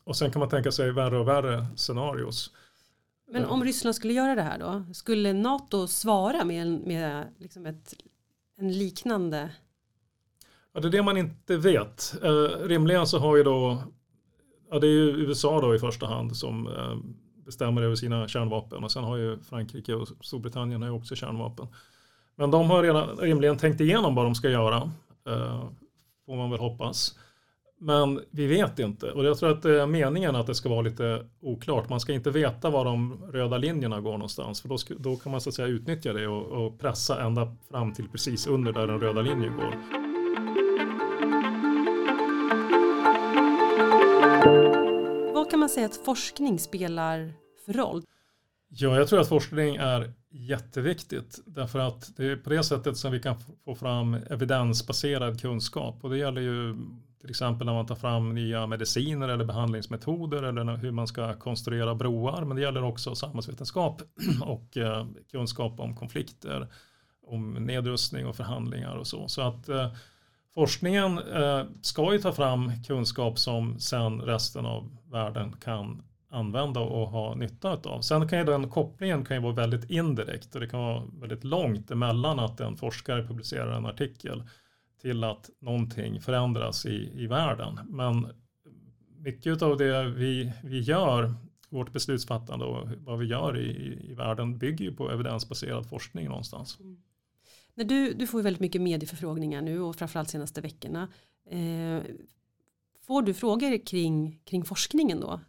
Och 0.04 0.16
sen 0.16 0.30
kan 0.30 0.40
man 0.40 0.48
tänka 0.48 0.72
sig 0.72 0.92
värre 0.92 1.18
och 1.18 1.28
värre 1.28 1.66
scenarios. 1.76 2.50
Men 3.30 3.44
om 3.44 3.64
Ryssland 3.64 3.96
skulle 3.96 4.12
göra 4.12 4.34
det 4.34 4.42
här 4.42 4.58
då? 4.58 4.84
Skulle 4.94 5.32
NATO 5.32 5.86
svara 5.86 6.44
med, 6.44 6.66
med 6.66 7.34
liksom 7.38 7.66
ett, 7.66 7.94
en 8.56 8.72
liknande? 8.72 9.50
Ja, 10.72 10.80
det 10.80 10.88
är 10.88 10.92
det 10.92 11.02
man 11.02 11.16
inte 11.16 11.56
vet. 11.56 12.14
Eh, 12.22 12.66
rimligen 12.66 13.06
så 13.06 13.18
har 13.18 13.36
ju 13.36 13.42
då, 13.42 13.82
ja, 14.70 14.78
det 14.78 14.86
är 14.86 14.90
ju 14.90 15.10
USA 15.10 15.60
då 15.60 15.74
i 15.74 15.78
första 15.78 16.06
hand 16.06 16.36
som 16.36 16.66
eh, 16.66 16.96
bestämmer 17.44 17.82
över 17.82 17.96
sina 17.96 18.28
kärnvapen 18.28 18.84
och 18.84 18.92
sen 18.92 19.04
har 19.04 19.16
ju 19.16 19.38
Frankrike 19.38 19.94
och 19.94 20.08
Storbritannien 20.20 20.82
har 20.82 20.88
ju 20.88 20.94
också 20.94 21.14
kärnvapen. 21.14 21.66
Men 22.36 22.50
de 22.50 22.70
har 22.70 22.82
redan 22.82 23.16
rimligen 23.16 23.58
tänkt 23.58 23.80
igenom 23.80 24.14
vad 24.14 24.24
de 24.24 24.34
ska 24.34 24.50
göra, 24.50 24.92
eh, 25.26 25.64
får 26.26 26.36
man 26.36 26.50
väl 26.50 26.60
hoppas. 26.60 27.18
Men 27.80 28.20
vi 28.30 28.46
vet 28.46 28.78
inte 28.78 29.10
och 29.10 29.24
jag 29.24 29.38
tror 29.38 29.50
att 29.50 29.62
det 29.62 29.80
är 29.82 29.86
meningen 29.86 30.36
att 30.36 30.46
det 30.46 30.54
ska 30.54 30.68
vara 30.68 30.80
lite 30.80 31.26
oklart. 31.40 31.88
Man 31.88 32.00
ska 32.00 32.12
inte 32.12 32.30
veta 32.30 32.70
var 32.70 32.84
de 32.84 33.22
röda 33.32 33.58
linjerna 33.58 34.00
går 34.00 34.12
någonstans 34.12 34.62
för 34.62 34.68
då, 34.68 34.78
ska, 34.78 34.94
då 34.94 35.16
kan 35.16 35.32
man 35.32 35.40
så 35.40 35.48
att 35.48 35.54
säga 35.54 35.68
utnyttja 35.68 36.12
det 36.12 36.28
och, 36.28 36.66
och, 36.66 36.78
pressa 36.78 37.22
ända 37.22 37.56
fram 37.70 37.92
till 37.92 38.08
precis 38.08 38.46
under 38.46 38.72
där 38.72 38.86
den 38.86 39.00
röda 39.00 39.22
linjen 39.22 39.56
går. 39.56 39.74
Vad 45.34 45.50
kan 45.50 45.60
man 45.60 45.68
säga 45.68 45.86
att 45.86 45.96
forskning 45.96 46.58
spelar 46.58 47.32
för 47.66 47.72
roll? 47.72 48.02
Ja, 48.68 48.96
jag 48.96 49.08
tror 49.08 49.20
att 49.20 49.28
forskning 49.28 49.76
är 49.76 50.12
jätteviktigt 50.30 51.40
därför 51.46 51.78
att 51.78 52.16
det 52.16 52.24
är 52.26 52.36
på 52.36 52.50
det 52.50 52.62
sättet 52.62 52.96
som 52.96 53.12
vi 53.12 53.20
kan 53.20 53.36
få 53.64 53.74
fram 53.74 54.14
evidensbaserad 54.14 55.40
kunskap 55.40 55.98
och 56.04 56.10
det 56.10 56.18
gäller 56.18 56.40
ju 56.40 56.76
till 57.24 57.30
exempel 57.30 57.66
när 57.66 57.74
man 57.74 57.86
tar 57.86 57.94
fram 57.94 58.34
nya 58.34 58.66
mediciner 58.66 59.28
eller 59.28 59.44
behandlingsmetoder 59.44 60.42
eller 60.42 60.76
hur 60.76 60.90
man 60.90 61.06
ska 61.06 61.34
konstruera 61.34 61.94
broar. 61.94 62.44
Men 62.44 62.56
det 62.56 62.62
gäller 62.62 62.84
också 62.84 63.14
samhällsvetenskap 63.14 64.02
och 64.42 64.76
eh, 64.76 65.06
kunskap 65.30 65.80
om 65.80 65.96
konflikter, 65.96 66.68
om 67.26 67.52
nedrustning 67.52 68.26
och 68.26 68.36
förhandlingar 68.36 68.96
och 68.96 69.06
så. 69.06 69.28
Så 69.28 69.42
att 69.42 69.68
eh, 69.68 69.92
forskningen 70.54 71.18
eh, 71.18 71.62
ska 71.82 72.12
ju 72.12 72.18
ta 72.18 72.32
fram 72.32 72.72
kunskap 72.86 73.38
som 73.38 73.78
sen 73.78 74.20
resten 74.20 74.66
av 74.66 74.96
världen 75.10 75.52
kan 75.52 76.02
använda 76.30 76.80
och 76.80 77.08
ha 77.08 77.34
nytta 77.34 77.78
av. 77.84 78.00
Sen 78.00 78.28
kan 78.28 78.38
ju 78.38 78.44
den 78.44 78.70
kopplingen 78.70 79.24
kan 79.24 79.36
ju 79.36 79.42
vara 79.42 79.54
väldigt 79.54 79.90
indirekt 79.90 80.54
och 80.54 80.60
det 80.60 80.68
kan 80.68 80.80
vara 80.80 81.02
väldigt 81.20 81.44
långt 81.44 81.90
emellan 81.90 82.38
att 82.38 82.60
en 82.60 82.76
forskare 82.76 83.26
publicerar 83.26 83.76
en 83.76 83.86
artikel 83.86 84.42
till 85.04 85.24
att 85.24 85.50
någonting 85.60 86.20
förändras 86.20 86.86
i, 86.86 87.12
i 87.14 87.26
världen. 87.26 87.80
Men 87.88 88.26
mycket 89.18 89.62
av 89.62 89.76
det 89.76 90.08
vi, 90.08 90.52
vi 90.64 90.80
gör, 90.80 91.34
vårt 91.68 91.92
beslutsfattande 91.92 92.64
och 92.64 92.88
vad 92.98 93.18
vi 93.18 93.26
gör 93.26 93.58
i, 93.58 93.98
i 94.10 94.14
världen 94.14 94.58
bygger 94.58 94.84
ju 94.84 94.96
på 94.96 95.10
evidensbaserad 95.10 95.88
forskning 95.88 96.28
någonstans. 96.28 96.80
Mm. 96.80 96.96
När 97.74 97.84
du, 97.84 98.14
du 98.14 98.26
får 98.26 98.42
väldigt 98.42 98.60
mycket 98.60 98.82
medieförfrågningar 98.82 99.62
nu 99.62 99.80
och 99.80 99.96
framförallt 99.96 100.30
senaste 100.30 100.60
veckorna. 100.60 101.08
Eh, 101.50 102.02
får 103.06 103.22
du 103.22 103.34
frågor 103.34 103.86
kring, 103.86 104.40
kring 104.44 104.64
forskningen 104.64 105.20
då? 105.20 105.40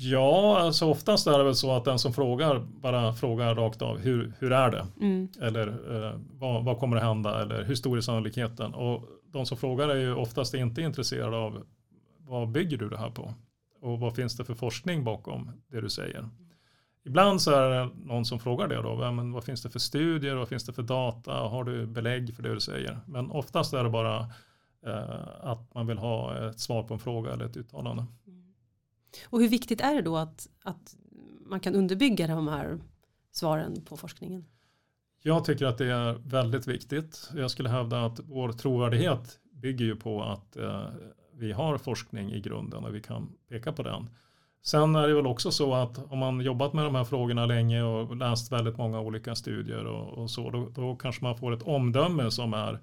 Ja, 0.00 0.58
alltså 0.58 0.86
oftast 0.86 1.26
är 1.26 1.38
det 1.38 1.44
väl 1.44 1.54
så 1.54 1.72
att 1.72 1.84
den 1.84 1.98
som 1.98 2.12
frågar 2.12 2.58
bara 2.58 3.12
frågar 3.12 3.54
rakt 3.54 3.82
av 3.82 3.98
hur, 3.98 4.32
hur 4.38 4.52
är 4.52 4.70
det? 4.70 4.86
Mm. 5.00 5.28
Eller 5.40 5.66
eh, 5.66 6.12
vad, 6.32 6.64
vad, 6.64 6.78
kommer 6.78 6.96
att 6.96 7.02
hända? 7.02 7.42
Eller 7.42 7.64
hur 7.64 7.74
stor 7.74 7.96
är 7.96 8.00
sannolikheten? 8.00 8.74
Och 8.74 9.04
de 9.32 9.46
som 9.46 9.56
frågar 9.56 9.88
är 9.88 9.96
ju 9.96 10.14
oftast 10.14 10.54
inte 10.54 10.82
intresserade 10.82 11.36
av 11.36 11.62
vad 12.18 12.48
bygger 12.48 12.76
du 12.76 12.88
det 12.88 12.98
här 12.98 13.10
på? 13.10 13.34
Och 13.80 14.00
vad 14.00 14.14
finns 14.14 14.36
det 14.36 14.44
för 14.44 14.54
forskning 14.54 15.04
bakom 15.04 15.50
det 15.70 15.80
du 15.80 15.90
säger? 15.90 16.28
Ibland 17.04 17.42
så 17.42 17.50
är 17.50 17.70
det 17.70 17.90
någon 18.04 18.24
som 18.24 18.38
frågar 18.38 18.68
det 18.68 18.82
då, 18.82 19.12
men 19.12 19.32
vad 19.32 19.44
finns 19.44 19.62
det 19.62 19.70
för 19.70 19.78
studier, 19.78 20.34
vad 20.34 20.48
finns 20.48 20.64
det 20.64 20.72
för 20.72 20.82
data, 20.82 21.32
har 21.32 21.64
du 21.64 21.86
belägg 21.86 22.36
för 22.36 22.42
det 22.42 22.54
du 22.54 22.60
säger? 22.60 23.00
Men 23.06 23.30
oftast 23.30 23.74
är 23.74 23.84
det 23.84 23.90
bara 23.90 24.18
eh, 24.86 25.28
att 25.40 25.74
man 25.74 25.86
vill 25.86 25.98
ha 25.98 26.48
ett 26.48 26.60
svar 26.60 26.82
på 26.82 26.94
en 26.94 27.00
fråga 27.00 27.32
eller 27.32 27.44
ett 27.44 27.56
uttalande. 27.56 28.06
Och 29.24 29.40
hur 29.40 29.48
viktigt 29.48 29.80
är 29.80 29.94
det 29.94 30.02
då 30.02 30.16
att, 30.16 30.48
att 30.62 30.96
man 31.46 31.60
kan 31.60 31.74
underbygga 31.74 32.26
de 32.26 32.48
här 32.48 32.78
svaren 33.32 33.84
på 33.84 33.96
forskningen? 33.96 34.44
Jag 35.22 35.44
tycker 35.44 35.66
att 35.66 35.78
det 35.78 35.92
är 35.92 36.12
väldigt 36.12 36.66
viktigt. 36.66 37.30
Jag 37.36 37.50
skulle 37.50 37.68
hävda 37.68 38.04
att 38.04 38.20
vår 38.20 38.52
trovärdighet 38.52 39.38
bygger 39.52 39.84
ju 39.84 39.96
på 39.96 40.22
att 40.22 40.56
eh, 40.56 40.82
vi 41.32 41.52
har 41.52 41.78
forskning 41.78 42.32
i 42.32 42.40
grunden 42.40 42.84
och 42.84 42.94
vi 42.94 43.00
kan 43.00 43.32
peka 43.48 43.72
på 43.72 43.82
den. 43.82 44.10
Sen 44.62 44.96
är 44.96 45.08
det 45.08 45.14
väl 45.14 45.26
också 45.26 45.50
så 45.50 45.74
att 45.74 46.12
om 46.12 46.18
man 46.18 46.40
jobbat 46.40 46.72
med 46.72 46.84
de 46.84 46.94
här 46.94 47.04
frågorna 47.04 47.46
länge 47.46 47.82
och 47.82 48.16
läst 48.16 48.52
väldigt 48.52 48.76
många 48.76 49.00
olika 49.00 49.34
studier 49.34 49.84
och, 49.84 50.18
och 50.18 50.30
så, 50.30 50.50
då, 50.50 50.68
då, 50.68 50.96
kanske 50.96 51.24
man 51.24 51.38
får 51.38 51.52
ett 51.52 51.62
omdöme 51.62 52.30
som 52.30 52.54
är 52.54 52.72
Eh, 52.72 52.80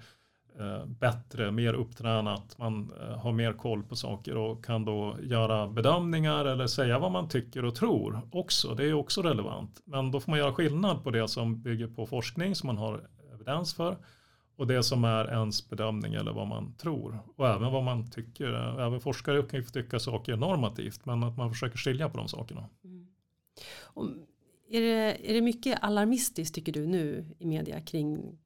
Eh, 0.60 0.86
bättre, 0.86 1.52
mer 1.52 1.74
upptränat, 1.74 2.58
man 2.58 2.92
eh, 3.02 3.18
har 3.18 3.32
mer 3.32 3.54
koll 3.54 3.84
på 3.84 3.96
saker 3.96 4.38
och 4.38 4.66
kan 4.66 4.86
då 4.86 5.18
göra 5.22 5.68
bedömningar 5.68 6.46
eller 6.46 6.68
säga 6.68 7.00
vad 7.00 7.12
man 7.12 7.30
tycker 7.30 7.66
och 7.66 7.76
tror 7.76 8.22
också. 8.32 8.76
Det 8.76 8.86
är 8.86 8.94
också 8.94 9.22
relevant. 9.22 9.82
Men 9.86 10.12
då 10.12 10.20
får 10.20 10.32
man 10.32 10.40
göra 10.40 10.54
skillnad 10.54 11.04
på 11.04 11.12
det 11.12 11.28
som 11.28 11.62
bygger 11.62 11.88
på 11.88 12.06
forskning 12.06 12.56
som 12.56 12.68
man 12.68 12.78
har 12.78 13.08
evidens 13.34 13.74
för 13.74 13.98
och 14.56 14.68
det 14.68 14.84
som 14.84 15.04
är 15.04 15.32
ens 15.32 15.70
bedömning 15.70 16.14
eller 16.14 16.32
vad 16.32 16.48
man 16.48 16.76
tror 16.76 17.20
och 17.36 17.48
även 17.48 17.72
vad 17.72 17.84
man 17.84 18.12
tycker. 18.12 18.80
Även 18.80 19.00
forskare 19.00 19.44
kan 19.44 19.60
ju 19.60 19.66
tycka 19.66 20.00
saker 20.00 20.36
normativt 20.36 21.06
men 21.06 21.24
att 21.24 21.38
man 21.38 21.50
försöker 21.52 21.78
skilja 21.78 22.10
på 22.10 22.18
de 22.18 22.28
sakerna. 22.28 22.70
Mm. 22.84 23.08
är, 24.70 24.82
det, 24.82 25.30
är 25.30 25.34
det 25.34 25.42
mycket 25.42 25.84
alarmistiskt 25.84 26.56
tycker 26.56 26.72
du 26.72 26.88
nu 26.88 27.26
i 27.40 27.46
media 27.46 27.82
kring 27.82 28.38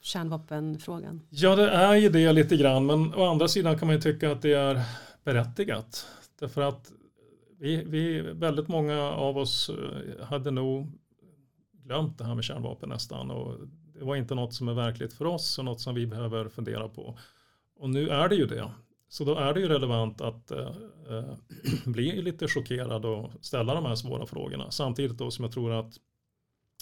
kärnvapenfrågan? 0.00 1.22
Ja, 1.30 1.56
det 1.56 1.70
är 1.70 1.94
ju 1.94 2.08
det 2.08 2.32
lite 2.32 2.56
grann, 2.56 2.86
men 2.86 3.14
å 3.14 3.24
andra 3.24 3.48
sidan 3.48 3.78
kan 3.78 3.88
man 3.88 3.96
ju 3.96 4.02
tycka 4.02 4.32
att 4.32 4.42
det 4.42 4.52
är 4.52 4.82
berättigat. 5.24 6.06
Därför 6.38 6.62
att 6.62 6.92
vi, 7.58 7.84
vi, 7.84 8.20
väldigt 8.20 8.68
många 8.68 9.02
av 9.02 9.38
oss 9.38 9.70
eh, 9.70 10.24
hade 10.24 10.50
nog 10.50 10.92
glömt 11.72 12.18
det 12.18 12.24
här 12.24 12.34
med 12.34 12.44
kärnvapen 12.44 12.88
nästan 12.88 13.30
och 13.30 13.56
det 13.98 14.04
var 14.04 14.16
inte 14.16 14.34
något 14.34 14.54
som 14.54 14.68
är 14.68 14.74
verkligt 14.74 15.12
för 15.12 15.24
oss 15.24 15.58
och 15.58 15.64
något 15.64 15.80
som 15.80 15.94
vi 15.94 16.06
behöver 16.06 16.48
fundera 16.48 16.88
på. 16.88 17.18
Och 17.76 17.90
nu 17.90 18.08
är 18.08 18.28
det 18.28 18.34
ju 18.34 18.46
det. 18.46 18.70
Så 19.08 19.24
då 19.24 19.34
är 19.34 19.54
det 19.54 19.60
ju 19.60 19.68
relevant 19.68 20.20
att 20.20 20.50
äh, 20.50 20.74
bli 21.84 22.22
lite 22.22 22.48
chockerad 22.48 23.04
och 23.04 23.30
ställa 23.40 23.74
de 23.74 23.84
här 23.84 23.94
svåra 23.94 24.26
frågorna. 24.26 24.70
Samtidigt 24.70 25.18
då 25.18 25.30
som 25.30 25.44
jag 25.44 25.52
tror 25.52 25.72
att 25.72 25.94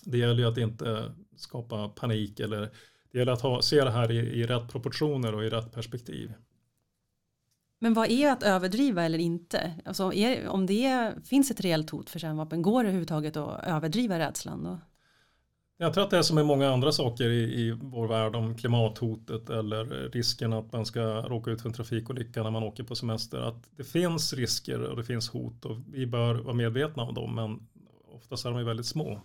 det 0.05 0.19
gäller 0.19 0.43
ju 0.43 0.49
att 0.49 0.59
inte 0.59 1.15
skapa 1.37 1.89
panik 1.89 2.41
eller 2.41 2.71
det 3.13 3.19
gäller 3.19 3.33
att 3.33 3.41
ha, 3.41 3.63
se 3.63 3.85
det 3.85 3.91
här 3.91 4.11
i, 4.11 4.17
i 4.17 4.47
rätt 4.47 4.69
proportioner 4.73 5.35
och 5.35 5.45
i 5.45 5.49
rätt 5.49 5.73
perspektiv. 5.73 6.33
Men 7.81 7.95
vad 7.95 8.11
är 8.11 8.33
att 8.33 8.43
överdriva 8.43 9.05
eller 9.05 9.19
inte? 9.19 9.73
Alltså 9.85 10.13
är, 10.13 10.49
om 10.49 10.67
det 10.67 10.85
är, 10.85 11.21
finns 11.25 11.51
ett 11.51 11.61
reellt 11.61 11.91
hot 11.91 12.11
för 12.11 12.19
kärnvapen, 12.19 12.63
går 12.63 12.83
det 12.83 12.89
överhuvudtaget 12.89 13.37
att 13.37 13.65
överdriva 13.65 14.19
rädslan 14.19 14.65
då? 14.65 14.79
Jag 15.81 15.95
tror 15.95 16.05
att 16.05 16.11
det 16.11 16.19
är 16.19 16.23
som 16.23 16.39
i 16.39 16.45
många 16.45 16.71
andra 16.71 16.93
saker 16.93 17.29
i, 17.29 17.61
i 17.61 17.71
vår 17.71 18.09
värld 18.09 18.37
om 18.37 18.57
klimathotet 18.57 19.51
eller 19.51 19.85
risken 20.11 20.53
att 20.53 20.73
man 20.73 20.87
ska 20.87 21.01
råka 21.03 21.51
ut 21.51 21.61
för 21.61 21.69
en 21.69 21.75
trafikolycka 21.75 22.43
när 22.43 22.51
man 22.51 22.63
åker 22.63 22.85
på 22.85 22.95
semester. 22.95 23.39
Att 23.39 23.71
det 23.77 23.85
finns 23.85 24.33
risker 24.33 24.83
och 24.83 24.97
det 24.97 25.05
finns 25.05 25.29
hot 25.29 25.65
och 25.65 25.77
vi 25.93 26.07
bör 26.07 26.35
vara 26.35 26.55
medvetna 26.55 27.03
om 27.03 27.15
dem 27.15 27.35
men 27.35 27.69
oftast 28.15 28.47
är 28.47 28.51
de 28.51 28.65
väldigt 28.65 28.87
små. 28.87 29.21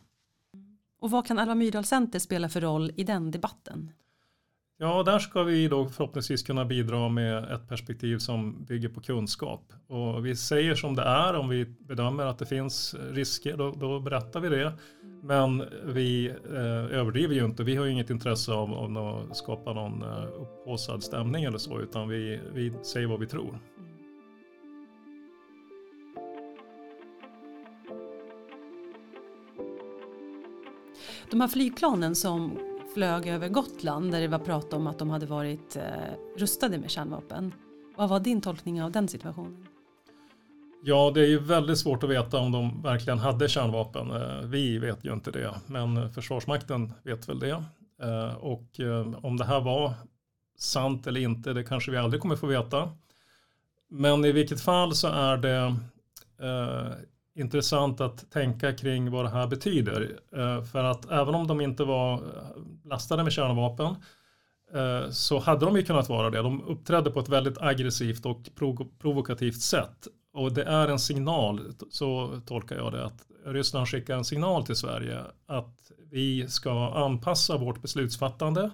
Och 1.04 1.12
vad 1.12 1.28
kan 1.28 1.40
Alva 1.40 1.56
Myrdal 1.56 1.84
Center 1.84 2.20
spela 2.20 2.50
för 2.50 2.62
roll 2.62 2.92
i 2.96 3.04
den 3.04 3.32
debatten? 3.32 3.92
Ja, 4.78 5.04
där 5.04 5.20
ska 5.20 5.44
vi 5.44 5.68
då 5.68 5.90
förhoppningsvis 5.90 6.44
kunna 6.44 6.66
bidra 6.66 7.10
med 7.10 7.52
ett 7.52 7.70
perspektiv 7.70 8.18
som 8.18 8.66
bygger 8.66 8.90
på 8.90 9.02
kunskap. 9.02 9.74
Och 9.88 10.26
vi 10.26 10.36
säger 10.36 10.76
som 10.76 10.96
det 10.96 11.02
är, 11.02 11.36
om 11.36 11.50
vi 11.50 11.66
bedömer 11.66 12.26
att 12.26 12.40
det 12.40 12.46
finns 12.46 12.96
risker, 13.12 13.58
då, 13.58 13.72
då 13.72 14.00
berättar 14.00 14.40
vi 14.40 14.50
det. 14.50 14.74
Men 15.24 15.64
vi 15.86 16.28
eh, 16.30 17.00
överdriver 17.00 17.36
ju 17.36 17.46
inte, 17.46 17.64
vi 17.64 17.76
har 17.76 17.86
ju 17.86 17.92
inget 17.92 18.10
intresse 18.10 18.54
av, 18.54 18.74
av 18.74 19.28
att 19.32 19.38
skapa 19.38 19.74
någon 19.74 20.04
eh, 20.04 20.26
upphaussad 20.42 21.04
stämning 21.04 21.44
eller 21.44 21.58
så, 21.58 21.80
utan 21.80 22.10
vi, 22.10 22.40
vi 22.54 22.74
säger 22.84 23.08
vad 23.08 23.20
vi 23.20 23.28
tror. 23.28 23.60
De 31.32 31.42
här 31.42 31.48
flygplanen 31.48 32.16
som 32.16 32.60
flög 32.94 33.28
över 33.28 33.50
Gotland 33.50 34.12
där 34.12 34.22
det 34.22 34.28
var 34.28 34.40
prat 34.40 34.74
om 34.74 34.88
att 34.88 35.00
de 35.00 35.10
hade 35.10 35.26
varit 35.26 35.76
eh, 35.76 35.84
rustade 36.38 36.78
med 36.78 36.90
kärnvapen. 36.90 37.54
Vad 37.96 38.10
var 38.10 38.20
din 38.20 38.42
tolkning 38.42 38.84
av 38.84 38.92
den 38.92 39.08
situationen? 39.08 39.68
Ja, 40.86 41.12
det 41.14 41.22
är 41.22 41.28
ju 41.28 41.40
väldigt 41.40 41.78
svårt 41.78 42.04
att 42.04 42.10
veta 42.10 42.40
om 42.40 42.52
de 42.52 42.82
verkligen 42.82 43.20
hade 43.20 43.50
kärnvapen. 43.50 44.12
Eh, 44.12 44.42
vi 44.42 44.80
vet 44.80 45.06
ju 45.06 45.14
inte 45.14 45.32
det, 45.32 45.54
men 45.68 46.14
Försvarsmakten 46.14 46.94
vet 47.04 47.30
väl 47.30 47.40
det. 47.40 47.64
Eh, 48.02 48.34
och 48.36 48.80
eh, 48.80 49.26
om 49.26 49.38
det 49.38 49.46
här 49.46 49.62
var 49.62 49.94
sant 50.58 51.08
eller 51.08 51.22
inte, 51.22 51.54
det 51.54 51.64
kanske 51.64 51.92
vi 51.92 51.98
aldrig 51.98 52.22
kommer 52.22 52.36
få 52.36 52.48
veta. 52.48 52.92
Men 53.90 54.26
i 54.26 54.32
vilket 54.32 54.62
fall 54.62 54.96
så 54.96 55.08
är 55.08 55.38
det 55.38 55.76
intressant 57.36 58.02
att 58.02 58.32
tänka 58.32 58.74
kring 58.74 59.12
vad 59.12 59.26
det 59.26 59.30
här 59.30 59.48
betyder. 59.48 60.20
Eh, 60.36 60.64
för 60.64 60.84
att 60.84 61.12
även 61.12 61.36
om 61.36 61.48
de 61.48 61.62
inte 61.62 61.84
var 61.84 62.14
eh, 62.14 62.20
lastade 62.86 63.24
med 63.24 63.34
kärnvapen 63.34 63.96
eh, 64.74 65.10
så 65.10 65.40
hade 65.40 65.66
de 65.66 65.76
ju 65.76 65.84
kunnat 65.84 66.10
vara 66.10 66.30
det. 66.30 66.42
De 66.42 66.64
uppträdde 66.64 67.12
på 67.12 67.20
ett 67.20 67.30
väldigt 67.30 67.62
aggressivt 67.62 68.26
och 68.26 68.50
provokativt 69.00 69.62
sätt. 69.62 70.08
Och 70.34 70.54
det 70.54 70.64
är 70.64 70.88
en 70.88 71.00
signal, 71.00 71.74
så 71.90 72.42
tolkar 72.46 72.76
jag 72.76 72.92
det, 72.92 73.06
att 73.06 73.28
Ryssland 73.46 73.88
skickar 73.88 74.18
en 74.18 74.26
signal 74.26 74.66
till 74.66 74.76
Sverige 74.76 75.20
att 75.48 75.92
vi 76.12 76.48
ska 76.48 76.94
anpassa 76.94 77.58
vårt 77.58 77.82
beslutsfattande 77.82 78.72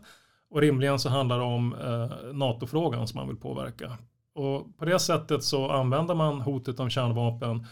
och 0.49 0.61
rimligen 0.61 0.99
så 0.99 1.09
handlar 1.09 1.37
det 1.37 1.45
om 1.45 1.73
eh, 1.73 2.33
NATO-frågan 2.33 3.07
som 3.07 3.17
man 3.17 3.27
vill 3.27 3.37
påverka. 3.37 3.97
Och 4.35 4.77
på 4.77 4.85
det 4.85 4.99
sättet 4.99 5.43
så 5.43 5.69
använder 5.69 6.15
man 6.15 6.41
hotet 6.41 6.79
om 6.79 6.89
kärnvapen 6.89 7.65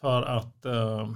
för 0.00 0.22
att 0.22 0.64
eh, 0.64 1.08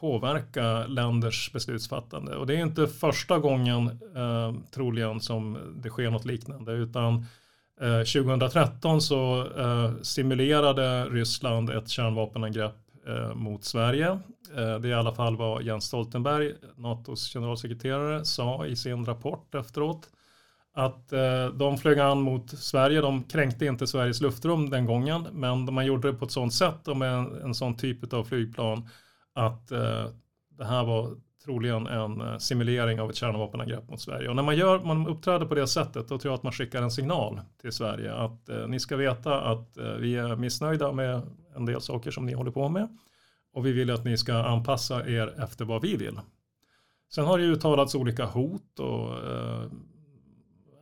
påverka 0.00 0.86
länders 0.86 1.52
beslutsfattande. 1.52 2.36
Och 2.36 2.46
det 2.46 2.54
är 2.54 2.62
inte 2.62 2.86
första 2.86 3.38
gången 3.38 3.86
eh, 4.16 4.54
troligen 4.70 5.20
som 5.20 5.58
det 5.82 5.88
sker 5.88 6.10
något 6.10 6.24
liknande 6.24 6.72
utan 6.72 7.26
eh, 7.80 7.98
2013 7.98 9.00
så 9.00 9.46
eh, 9.58 9.92
simulerade 10.02 11.04
Ryssland 11.04 11.70
ett 11.70 11.88
kärnvapenangrepp 11.88 12.76
eh, 13.06 13.34
mot 13.34 13.64
Sverige. 13.64 14.08
Eh, 14.56 14.78
det 14.78 14.88
är 14.88 14.90
i 14.90 14.94
alla 14.94 15.14
fall 15.14 15.36
vad 15.36 15.62
Jens 15.62 15.84
Stoltenberg, 15.84 16.54
NATOs 16.76 17.32
generalsekreterare, 17.32 18.24
sa 18.24 18.66
i 18.66 18.76
sin 18.76 19.04
rapport 19.04 19.54
efteråt. 19.54 20.08
Att 20.80 21.12
eh, 21.12 21.46
de 21.46 21.78
flög 21.78 21.98
an 21.98 22.20
mot 22.20 22.50
Sverige, 22.50 23.00
de 23.00 23.22
kränkte 23.22 23.66
inte 23.66 23.86
Sveriges 23.86 24.20
luftrum 24.20 24.70
den 24.70 24.86
gången, 24.86 25.26
men 25.32 25.74
man 25.74 25.86
gjorde 25.86 26.12
det 26.12 26.18
på 26.18 26.24
ett 26.24 26.30
sådant 26.30 26.54
sätt 26.54 26.88
och 26.88 26.96
med 26.96 27.14
en, 27.14 27.42
en 27.42 27.54
sån 27.54 27.76
typ 27.76 28.12
av 28.12 28.24
flygplan 28.24 28.88
att 29.34 29.72
eh, 29.72 30.06
det 30.58 30.64
här 30.64 30.84
var 30.84 31.16
troligen 31.44 31.86
en 31.86 32.20
eh, 32.20 32.38
simulering 32.38 33.00
av 33.00 33.10
ett 33.10 33.16
kärnvapenangrepp 33.16 33.88
mot 33.88 34.00
Sverige. 34.00 34.28
Och 34.28 34.36
när 34.36 34.42
man, 34.42 34.56
gör, 34.56 34.80
man 34.80 35.06
uppträder 35.06 35.46
på 35.46 35.54
det 35.54 35.66
sättet 35.66 36.08
då 36.08 36.18
tror 36.18 36.32
jag 36.32 36.34
att 36.38 36.42
man 36.42 36.52
skickar 36.52 36.82
en 36.82 36.90
signal 36.90 37.40
till 37.60 37.72
Sverige 37.72 38.14
att 38.14 38.48
eh, 38.48 38.66
ni 38.68 38.80
ska 38.80 38.96
veta 38.96 39.40
att 39.40 39.76
eh, 39.76 39.92
vi 39.92 40.16
är 40.16 40.36
missnöjda 40.36 40.92
med 40.92 41.22
en 41.56 41.66
del 41.66 41.80
saker 41.80 42.10
som 42.10 42.26
ni 42.26 42.32
håller 42.32 42.50
på 42.50 42.68
med 42.68 42.98
och 43.52 43.66
vi 43.66 43.72
vill 43.72 43.90
att 43.90 44.04
ni 44.04 44.16
ska 44.16 44.34
anpassa 44.34 45.08
er 45.08 45.42
efter 45.42 45.64
vad 45.64 45.82
vi 45.82 45.96
vill. 45.96 46.20
Sen 47.14 47.24
har 47.24 47.38
det 47.38 47.44
ju 47.44 47.52
uttalats 47.52 47.94
olika 47.94 48.24
hot 48.24 48.78
och 48.78 49.30
eh, 49.30 49.62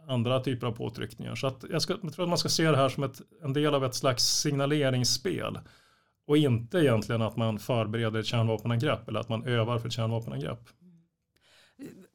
andra 0.08 0.40
typer 0.40 0.66
av 0.66 0.72
påtryckningar. 0.72 1.34
Så 1.34 1.46
att 1.46 1.64
jag, 1.70 1.82
ska, 1.82 1.96
jag 2.02 2.12
tror 2.12 2.22
att 2.22 2.28
man 2.28 2.38
ska 2.38 2.48
se 2.48 2.70
det 2.70 2.76
här 2.76 2.88
som 2.88 3.02
ett, 3.02 3.20
en 3.42 3.52
del 3.52 3.74
av 3.74 3.84
ett 3.84 3.94
slags 3.94 4.24
signaleringsspel. 4.24 5.58
Och 6.26 6.36
inte 6.36 6.78
egentligen 6.78 7.22
att 7.22 7.36
man 7.36 7.58
förbereder 7.58 8.20
ett 8.20 8.26
kärnvapenangrepp 8.26 9.08
eller 9.08 9.20
att 9.20 9.28
man 9.28 9.44
övar 9.44 9.78
för 9.78 9.86
ett 9.86 9.92
kärnvapenangrepp. 9.92 10.68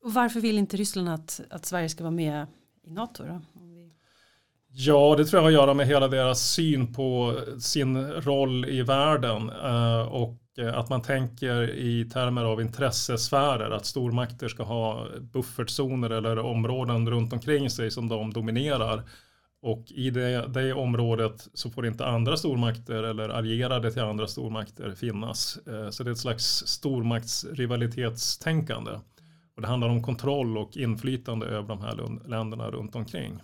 Och 0.03 0.13
varför 0.13 0.39
vill 0.39 0.57
inte 0.57 0.77
Ryssland 0.77 1.09
att, 1.09 1.41
att 1.49 1.65
Sverige 1.65 1.89
ska 1.89 2.03
vara 2.03 2.11
med 2.11 2.47
i 2.83 2.91
NATO 2.91 3.23
då? 3.23 3.41
Ja, 4.75 5.15
det 5.17 5.25
tror 5.25 5.37
jag 5.37 5.43
har 5.43 5.49
att 5.49 5.53
göra 5.53 5.73
med 5.73 5.87
hela 5.87 6.07
deras 6.07 6.51
syn 6.51 6.93
på 6.93 7.39
sin 7.59 8.11
roll 8.11 8.65
i 8.65 8.81
världen 8.81 9.49
eh, 9.49 10.01
och 10.01 10.42
Eh, 10.57 10.77
att 10.77 10.89
man 10.89 11.01
tänker 11.01 11.69
i 11.69 12.09
termer 12.09 12.43
av 12.43 12.61
intressesfärer, 12.61 13.71
att 13.71 13.85
stormakter 13.85 14.47
ska 14.47 14.63
ha 14.63 15.07
buffertzoner 15.19 16.09
eller 16.09 16.39
områden 16.39 17.09
runt 17.09 17.33
omkring 17.33 17.69
sig 17.69 17.91
som 17.91 18.09
de 18.09 18.33
dominerar 18.33 19.03
och 19.63 19.91
i 19.91 20.09
det, 20.09 20.47
det, 20.47 20.73
området 20.73 21.47
så 21.53 21.69
får 21.69 21.85
inte 21.85 22.05
andra 22.05 22.37
stormakter 22.37 23.03
eller 23.03 23.29
allierade 23.29 23.91
till 23.91 24.01
andra 24.01 24.27
stormakter 24.27 24.91
finnas. 24.91 25.59
Eh, 25.67 25.89
så 25.89 26.03
det 26.03 26.09
är 26.09 26.11
ett 26.11 26.17
slags 26.17 26.67
stormaktsrivalitetstänkande. 26.67 28.91
Och 29.55 29.61
det 29.61 29.67
handlar 29.67 29.89
om 29.89 30.03
kontroll 30.03 30.57
och 30.57 30.77
inflytande 30.77 31.45
över 31.45 31.67
de 31.67 31.81
här 31.81 32.27
länderna 32.29 32.71
runt 32.71 32.95
omkring. 32.95 33.39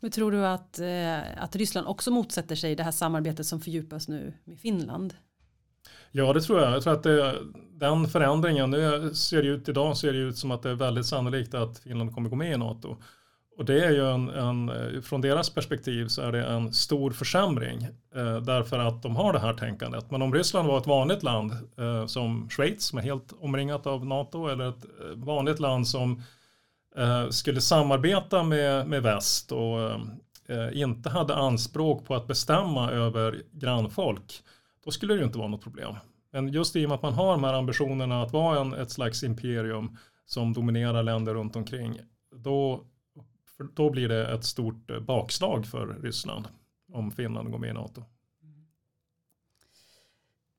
Men 0.00 0.10
tror 0.10 0.32
du 0.32 0.46
att, 0.46 0.78
eh, 0.78 1.42
att 1.42 1.56
Ryssland 1.56 1.86
också 1.86 2.10
motsätter 2.10 2.56
sig 2.56 2.76
det 2.76 2.82
här 2.82 2.90
samarbetet 2.90 3.46
som 3.46 3.60
fördjupas 3.60 4.08
nu 4.08 4.32
med 4.44 4.58
Finland? 4.58 5.14
Ja, 6.12 6.32
det 6.32 6.40
tror 6.40 6.60
jag. 6.60 6.72
Jag 6.72 6.82
tror 6.82 6.92
att 6.92 7.02
det, 7.02 7.34
den 7.72 8.08
förändringen, 8.08 8.70
nu 8.70 9.14
ser 9.14 9.42
det 9.42 9.48
ut 9.48 9.68
idag 9.68 9.96
ser 9.96 10.12
det 10.12 10.18
ut 10.18 10.38
som 10.38 10.50
att 10.50 10.62
det 10.62 10.70
är 10.70 10.74
väldigt 10.74 11.06
sannolikt 11.06 11.54
att 11.54 11.78
Finland 11.78 12.14
kommer 12.14 12.30
gå 12.30 12.36
med 12.36 12.52
i 12.52 12.56
NATO. 12.56 12.96
Och 13.60 13.66
det 13.66 13.84
är 13.84 13.90
ju 13.90 14.10
en, 14.10 14.28
en, 14.28 15.02
från 15.02 15.20
deras 15.20 15.50
perspektiv 15.50 16.08
så 16.08 16.22
är 16.22 16.32
det 16.32 16.44
en 16.44 16.72
stor 16.72 17.10
försämring 17.10 17.88
eh, 18.14 18.36
därför 18.36 18.78
att 18.78 19.02
de 19.02 19.16
har 19.16 19.32
det 19.32 19.38
här 19.38 19.54
tänkandet. 19.54 20.10
Men 20.10 20.22
om 20.22 20.34
Ryssland 20.34 20.68
var 20.68 20.78
ett 20.78 20.86
vanligt 20.86 21.22
land 21.22 21.52
eh, 21.78 22.06
som 22.06 22.48
Schweiz 22.50 22.82
som 22.82 22.98
är 22.98 23.02
helt 23.02 23.32
omringat 23.40 23.86
av 23.86 24.06
NATO 24.06 24.46
eller 24.48 24.68
ett 24.68 24.84
eh, 24.84 25.16
vanligt 25.16 25.60
land 25.60 25.88
som 25.88 26.22
eh, 26.96 27.28
skulle 27.28 27.60
samarbeta 27.60 28.42
med, 28.42 28.86
med 28.86 29.02
väst 29.02 29.52
och 29.52 29.80
eh, 30.48 30.68
inte 30.72 31.10
hade 31.10 31.34
anspråk 31.34 32.06
på 32.06 32.14
att 32.14 32.26
bestämma 32.26 32.90
över 32.90 33.42
grannfolk, 33.52 34.42
då 34.84 34.90
skulle 34.90 35.14
det 35.14 35.18
ju 35.18 35.24
inte 35.24 35.38
vara 35.38 35.48
något 35.48 35.62
problem. 35.62 35.94
Men 36.30 36.48
just 36.48 36.76
i 36.76 36.84
och 36.84 36.88
med 36.88 36.96
att 36.96 37.02
man 37.02 37.12
har 37.12 37.32
de 37.32 37.44
här 37.44 37.54
ambitionerna 37.54 38.22
att 38.22 38.32
vara 38.32 38.60
en, 38.60 38.74
ett 38.74 38.90
slags 38.90 39.22
imperium 39.22 39.96
som 40.26 40.52
dominerar 40.52 41.02
länder 41.02 41.34
runt 41.34 41.56
omkring, 41.56 42.00
då 42.36 42.84
då 43.74 43.90
blir 43.90 44.08
det 44.08 44.32
ett 44.34 44.44
stort 44.44 44.90
eh, 44.90 45.00
bakslag 45.00 45.66
för 45.66 45.86
Ryssland 45.86 46.48
om 46.92 47.10
Finland 47.10 47.50
går 47.50 47.58
med 47.58 47.70
i 47.70 47.72
NATO. 47.72 48.04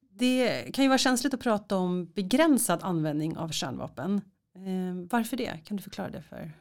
Det 0.10 0.74
kan 0.74 0.84
ju 0.84 0.90
vara 0.90 0.98
känsligt 0.98 1.34
att 1.34 1.40
prata 1.40 1.78
om 1.78 2.06
begränsad 2.06 2.80
användning 2.84 3.38
av 3.38 3.50
kärnvapen. 3.50 4.22
Eh, 4.56 5.10
varför 5.10 5.38
det? 5.38 5.60
Kan 5.66 5.78
du 5.78 5.84
förklara 5.84 6.10
det 6.10 6.22
för 6.22 6.52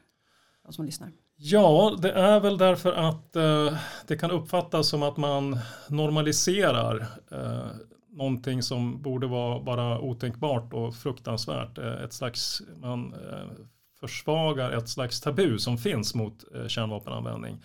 de 0.62 0.72
som 0.72 0.84
lyssnar? 0.84 1.12
Ja, 1.42 1.96
det 2.02 2.12
är 2.12 2.40
väl 2.40 2.58
därför 2.58 2.92
att 2.92 3.36
eh, 3.36 3.78
det 4.06 4.16
kan 4.16 4.30
uppfattas 4.30 4.88
som 4.88 5.02
att 5.02 5.16
man 5.16 5.58
normaliserar 5.88 7.06
eh, 7.30 7.66
någonting 8.10 8.62
som 8.62 9.02
borde 9.02 9.26
vara 9.26 9.60
bara 9.60 10.00
otänkbart 10.00 10.72
och 10.72 10.94
fruktansvärt. 10.94 11.78
Eh, 11.78 12.02
ett 12.04 12.12
slags, 12.12 12.62
man 12.76 13.14
eh, 13.14 13.66
försvagar 14.00 14.70
ett 14.70 14.88
slags 14.88 15.20
tabu 15.20 15.58
som 15.58 15.78
finns 15.78 16.14
mot 16.14 16.44
eh, 16.54 16.66
kärnvapenanvändning 16.66 17.62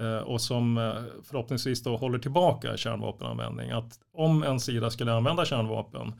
eh, 0.00 0.18
och 0.18 0.40
som 0.40 0.78
eh, 0.78 1.22
förhoppningsvis 1.24 1.82
då 1.82 1.96
håller 1.96 2.18
tillbaka 2.18 2.76
kärnvapenanvändning. 2.76 3.70
Att 3.70 3.98
om 4.12 4.42
en 4.42 4.60
sida 4.60 4.90
skulle 4.90 5.12
använda 5.12 5.44
kärnvapen, 5.44 6.12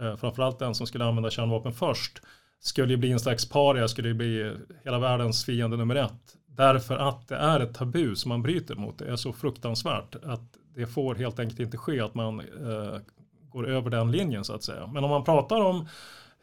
eh, 0.00 0.16
framförallt 0.16 0.58
den 0.58 0.74
som 0.74 0.86
skulle 0.86 1.04
använda 1.04 1.30
kärnvapen 1.30 1.72
först, 1.72 2.22
skulle 2.60 2.96
bli 2.96 3.12
en 3.12 3.20
slags 3.20 3.48
paria, 3.48 3.88
skulle 3.88 4.14
bli 4.14 4.56
hela 4.84 4.98
världens 4.98 5.44
fiende 5.44 5.76
nummer 5.76 5.94
ett. 5.94 6.36
Därför 6.46 6.96
att 6.96 7.28
det 7.28 7.36
är 7.36 7.60
ett 7.60 7.74
tabu 7.74 8.16
som 8.16 8.28
man 8.28 8.42
bryter 8.42 8.74
mot. 8.74 8.98
Det 8.98 9.10
är 9.10 9.16
så 9.16 9.32
fruktansvärt 9.32 10.16
att 10.24 10.56
det 10.74 10.86
får 10.86 11.14
helt 11.14 11.38
enkelt 11.38 11.60
inte 11.60 11.76
ske 11.76 12.00
att 12.00 12.14
man 12.14 12.40
eh, 12.40 13.00
går 13.48 13.68
över 13.68 13.90
den 13.90 14.10
linjen 14.10 14.44
så 14.44 14.54
att 14.54 14.62
säga. 14.62 14.86
Men 14.86 15.04
om 15.04 15.10
man 15.10 15.24
pratar 15.24 15.60
om 15.60 15.88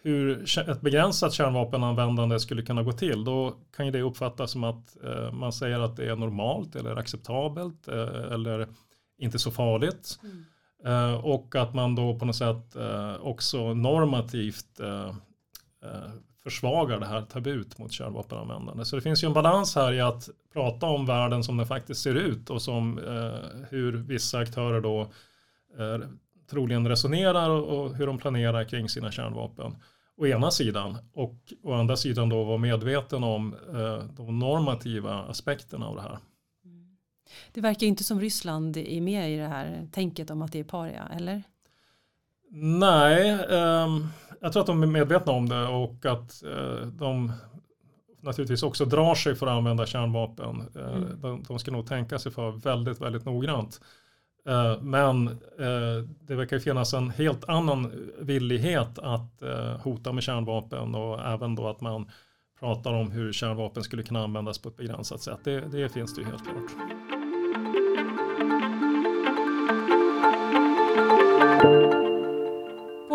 hur 0.02 0.44
ett 0.70 0.82
begränsat 0.82 1.34
kärnvapenanvändande 1.34 2.40
skulle 2.40 2.62
kunna 2.62 2.84
gå 2.84 2.92
till, 2.92 3.24
då 3.24 3.56
kan 3.76 3.86
ju 3.86 3.92
det 3.92 4.02
uppfattas 4.02 4.52
som 4.52 4.64
att 4.64 5.04
eh, 5.04 5.32
man 5.32 5.54
säger 5.54 5.80
att 5.80 5.96
det 5.96 6.10
är 6.10 6.16
normalt 6.16 6.76
eller 6.76 6.96
acceptabelt 6.96 7.88
eh, 7.88 8.34
eller 8.34 8.68
inte 9.18 9.40
så 9.40 9.52
farligt. 9.52 10.20
Mm. 10.24 10.46
Eh, 10.86 11.26
och 11.26 11.56
att 11.56 11.74
man 11.74 11.96
då 11.96 12.20
på 12.20 12.26
något 12.26 12.36
sätt 12.36 12.76
eh, 12.76 13.16
också 13.22 13.74
normativt 13.74 14.80
eh, 14.80 15.14
försvagar 16.44 17.00
det 17.00 17.06
här 17.06 17.22
tabut 17.22 17.78
mot 17.78 17.92
kärnvapenanvändande. 17.92 18.86
Så 18.86 18.96
det 18.96 19.02
finns 19.02 19.24
ju 19.24 19.26
en 19.26 19.34
balans 19.34 19.76
här 19.76 19.94
i 19.94 20.02
att 20.02 20.30
prata 20.54 20.86
om 20.86 21.06
världen 21.06 21.44
som 21.44 21.58
den 21.58 21.68
faktiskt 21.68 22.02
ser 22.02 22.16
ut 22.16 22.50
och 22.50 22.62
som 22.62 22.98
hur 23.70 23.92
vissa 23.92 24.38
aktörer 24.38 24.82
då 24.82 25.12
troligen 26.50 26.88
resonerar 26.88 27.50
och 27.50 27.96
hur 27.96 28.08
de 28.08 28.18
planerar 28.18 28.64
kring 28.64 28.90
sina 28.90 29.12
kärnvapen 29.12 29.76
å 30.18 30.28
ena 30.28 30.52
sidan 30.52 30.98
och 31.14 31.54
å 31.64 31.74
andra 31.74 31.98
sidan 31.98 32.30
då 32.30 32.44
vara 32.44 32.58
medveten 32.58 33.24
om 33.24 33.54
eh, 33.54 34.04
de 34.16 34.40
normativa 34.40 35.24
aspekterna 35.24 35.88
av 35.88 35.96
det 35.96 36.02
här. 36.02 36.18
Mm. 36.66 36.98
Det 37.54 37.62
verkar 37.62 37.88
inte 37.88 38.04
som 38.04 38.22
Ryssland 38.22 38.78
är 38.78 39.02
med 39.02 39.34
i 39.34 39.38
det 39.38 39.48
här 39.48 39.88
tänket 39.92 40.30
om 40.30 40.42
att 40.42 40.52
det 40.52 40.60
är 40.60 40.64
paria, 40.64 41.08
eller? 41.16 41.44
Nej, 42.60 43.30
eh, 43.30 43.88
jag 44.42 44.54
tror 44.54 44.62
att 44.62 44.68
de 44.68 44.84
är 44.84 44.88
medvetna 44.88 45.32
om 45.32 45.50
det 45.50 45.68
och 45.68 46.06
att 46.06 46.44
eh, 46.44 46.88
de 46.88 47.32
naturligtvis 48.22 48.64
också 48.64 48.86
drar 48.86 49.16
sig 49.16 49.36
för 49.36 49.48
att 49.48 49.54
använda 49.54 49.86
kärnvapen. 49.86 50.64
Eh, 50.76 50.88
Mm. 50.96 51.22
De, 51.22 51.44
de 51.48 51.60
ska 51.60 51.72
nog 51.72 51.88
tänka 51.88 52.20
sig 52.20 52.32
för 52.32 52.52
väldigt, 52.52 53.02
väldigt 53.02 53.26
noggrant. 53.26 53.82
Eh, 54.48 54.82
Men 54.82 55.40
det 56.20 56.36
verkar 56.36 56.60
finnas 56.60 56.94
en 56.94 57.10
helt 57.10 57.50
annan 57.50 57.92
villighet 58.20 59.00
att 59.00 59.44
hota 59.84 60.12
med 60.12 60.24
kärnvapen 60.24 60.96
och 60.96 61.26
även 61.26 61.56
då 61.56 61.68
att 61.68 61.82
man 61.82 62.10
pratar 62.60 62.94
om 62.94 63.12
hur 63.12 63.34
kärnvapen 63.34 63.84
skulle 63.84 64.04
kunna 64.04 64.24
användas 64.24 64.60
på 64.60 64.70
ett 64.70 64.78
begränsat 64.78 65.22
sätt. 65.22 65.40
Det, 65.44 65.60
det 65.62 65.90
finns 65.90 66.16
det 66.16 66.22
ju 66.22 66.28
helt 66.28 66.44
klart. 66.44 67.07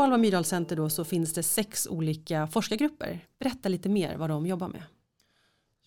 På 0.03 0.07
Alva 0.07 0.17
Myrdal 0.17 0.45
Center 0.45 0.77
då 0.77 0.89
så 0.89 1.05
finns 1.05 1.35
det 1.35 1.43
sex 1.43 1.87
olika 1.87 2.47
forskargrupper. 2.47 3.19
Berätta 3.39 3.69
lite 3.69 3.89
mer 3.89 4.17
vad 4.17 4.31
de 4.31 4.47
jobbar 4.47 4.69
med. 4.69 4.83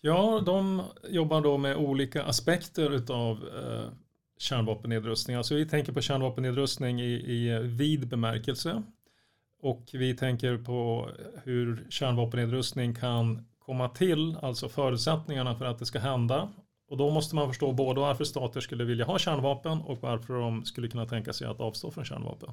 Ja, 0.00 0.42
de 0.46 0.82
jobbar 1.08 1.40
då 1.40 1.58
med 1.58 1.76
olika 1.76 2.24
aspekter 2.24 2.90
utav 2.90 3.36
eh, 3.36 3.92
kärnvapennedrustning. 4.38 5.36
Alltså 5.36 5.54
vi 5.54 5.66
tänker 5.66 5.92
på 5.92 6.00
kärnvapennedrustning 6.00 7.00
i, 7.00 7.12
i 7.12 7.58
vid 7.62 8.08
bemärkelse. 8.08 8.82
Och 9.62 9.90
vi 9.92 10.16
tänker 10.16 10.58
på 10.58 11.10
hur 11.44 11.86
kärnvapennedrustning 11.90 12.94
kan 12.94 13.46
komma 13.58 13.88
till, 13.88 14.36
alltså 14.42 14.68
förutsättningarna 14.68 15.54
för 15.54 15.64
att 15.64 15.78
det 15.78 15.86
ska 15.86 15.98
hända. 15.98 16.52
Och 16.88 16.96
då 16.96 17.10
måste 17.10 17.34
man 17.34 17.48
förstå 17.48 17.72
både 17.72 18.00
varför 18.00 18.24
stater 18.24 18.60
skulle 18.60 18.84
vilja 18.84 19.04
ha 19.04 19.18
kärnvapen 19.18 19.80
och 19.80 19.98
varför 20.02 20.34
de 20.34 20.64
skulle 20.64 20.88
kunna 20.88 21.06
tänka 21.06 21.32
sig 21.32 21.46
att 21.46 21.60
avstå 21.60 21.90
från 21.90 22.04
kärnvapen. 22.04 22.50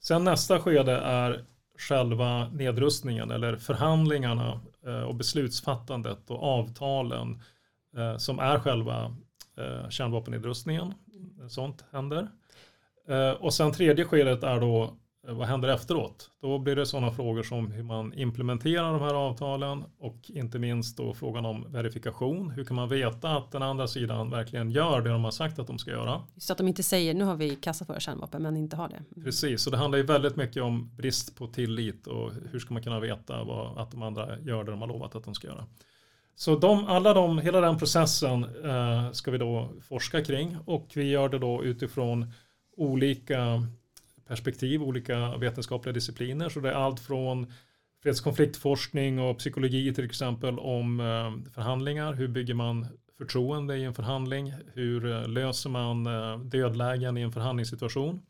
Sen 0.00 0.24
nästa 0.24 0.58
skede 0.58 0.92
är 0.92 1.44
själva 1.78 2.48
nedrustningen 2.48 3.30
eller 3.30 3.56
förhandlingarna 3.56 4.60
eh, 4.86 5.02
och 5.02 5.14
beslutsfattandet 5.14 6.30
och 6.30 6.42
avtalen 6.42 7.42
eh, 7.96 8.16
som 8.16 8.38
är 8.38 8.58
själva 8.58 9.16
eh, 9.58 9.88
kärnvapennedrustningen. 9.88 10.94
Sånt 11.48 11.84
händer. 11.90 12.28
Och 13.38 13.54
sen 13.54 13.72
tredje 13.72 14.04
skedet 14.04 14.42
är 14.42 14.60
då 14.60 14.96
vad 15.28 15.48
händer 15.48 15.68
efteråt? 15.68 16.30
Då 16.40 16.58
blir 16.58 16.76
det 16.76 16.86
sådana 16.86 17.10
frågor 17.10 17.42
som 17.42 17.70
hur 17.70 17.82
man 17.82 18.14
implementerar 18.14 18.92
de 18.92 19.00
här 19.00 19.14
avtalen 19.14 19.84
och 19.98 20.30
inte 20.30 20.58
minst 20.58 20.96
då 20.96 21.14
frågan 21.14 21.44
om 21.44 21.72
verifikation. 21.72 22.50
Hur 22.50 22.64
kan 22.64 22.76
man 22.76 22.88
veta 22.88 23.36
att 23.36 23.52
den 23.52 23.62
andra 23.62 23.86
sidan 23.88 24.30
verkligen 24.30 24.70
gör 24.70 25.00
det 25.00 25.10
de 25.10 25.24
har 25.24 25.30
sagt 25.30 25.58
att 25.58 25.66
de 25.66 25.78
ska 25.78 25.90
göra? 25.90 26.22
Så 26.36 26.52
att 26.52 26.58
de 26.58 26.68
inte 26.68 26.82
säger 26.82 27.14
nu 27.14 27.24
har 27.24 27.36
vi 27.36 27.56
kassa 27.56 27.84
för 27.84 28.00
kärnvapen 28.00 28.42
men 28.42 28.56
inte 28.56 28.76
har 28.76 28.88
det. 28.88 28.96
Mm. 28.96 29.24
Precis, 29.24 29.62
så 29.62 29.70
det 29.70 29.76
handlar 29.76 29.98
ju 29.98 30.04
väldigt 30.04 30.36
mycket 30.36 30.62
om 30.62 30.96
brist 30.96 31.36
på 31.36 31.46
tillit 31.46 32.06
och 32.06 32.32
hur 32.50 32.58
ska 32.58 32.74
man 32.74 32.82
kunna 32.82 33.00
veta 33.00 33.44
vad, 33.44 33.78
att 33.78 33.90
de 33.90 34.02
andra 34.02 34.38
gör 34.38 34.64
det 34.64 34.70
de 34.70 34.80
har 34.80 34.88
lovat 34.88 35.14
att 35.14 35.24
de 35.24 35.34
ska 35.34 35.46
göra. 35.46 35.66
Så 36.34 36.56
de, 36.56 36.86
alla 36.86 37.14
de, 37.14 37.38
hela 37.38 37.60
den 37.60 37.78
processen 37.78 38.44
eh, 38.64 39.12
ska 39.12 39.30
vi 39.30 39.38
då 39.38 39.72
forska 39.82 40.24
kring 40.24 40.56
och 40.64 40.88
vi 40.94 41.10
gör 41.10 41.28
det 41.28 41.38
då 41.38 41.64
utifrån 41.64 42.32
olika 42.76 43.62
perspektiv, 44.26 44.82
olika 44.82 45.36
vetenskapliga 45.36 45.92
discipliner. 45.92 46.48
Så 46.48 46.60
det 46.60 46.68
är 46.68 46.74
allt 46.74 47.00
från 47.00 47.52
fredskonfliktforskning 48.02 49.20
och 49.20 49.38
psykologi 49.38 49.94
till 49.94 50.04
exempel 50.04 50.58
om 50.58 51.00
eh, 51.00 51.52
förhandlingar. 51.52 52.12
Hur 52.12 52.28
bygger 52.28 52.54
man 52.54 52.86
förtroende 53.18 53.76
i 53.76 53.84
en 53.84 53.94
förhandling? 53.94 54.54
Hur 54.74 55.12
eh, 55.12 55.28
löser 55.28 55.70
man 55.70 56.06
eh, 56.06 56.38
dödlägen 56.38 57.16
i 57.16 57.20
en 57.20 57.32
förhandlingssituation? 57.32 58.22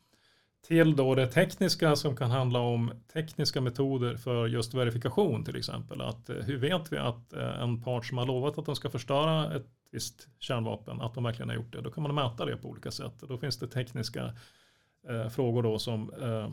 Till 0.67 0.95
då 0.95 1.15
det 1.15 1.27
tekniska 1.27 1.95
som 1.95 2.15
kan 2.15 2.31
handla 2.31 2.59
om 2.59 2.91
tekniska 3.13 3.61
metoder 3.61 4.15
för 4.17 4.47
just 4.47 4.73
verifikation 4.73 5.45
till 5.45 5.55
exempel. 5.55 6.01
Att, 6.01 6.29
hur 6.29 6.57
vet 6.57 6.93
vi 6.93 6.97
att 6.97 7.33
en 7.33 7.81
part 7.81 8.05
som 8.05 8.17
har 8.17 8.25
lovat 8.25 8.57
att 8.57 8.65
de 8.65 8.75
ska 8.75 8.89
förstöra 8.89 9.55
ett 9.55 9.65
visst 9.91 10.27
kärnvapen, 10.39 11.01
att 11.01 11.13
de 11.13 11.23
verkligen 11.23 11.49
har 11.49 11.55
gjort 11.55 11.73
det? 11.73 11.81
Då 11.81 11.91
kan 11.91 12.03
man 12.03 12.15
mäta 12.15 12.45
det 12.45 12.57
på 12.57 12.69
olika 12.69 12.91
sätt. 12.91 13.13
Då 13.19 13.37
finns 13.37 13.57
det 13.57 13.67
tekniska 13.67 14.33
eh, 15.09 15.29
frågor 15.29 15.63
då 15.63 15.79
som 15.79 16.13
eh, 16.21 16.51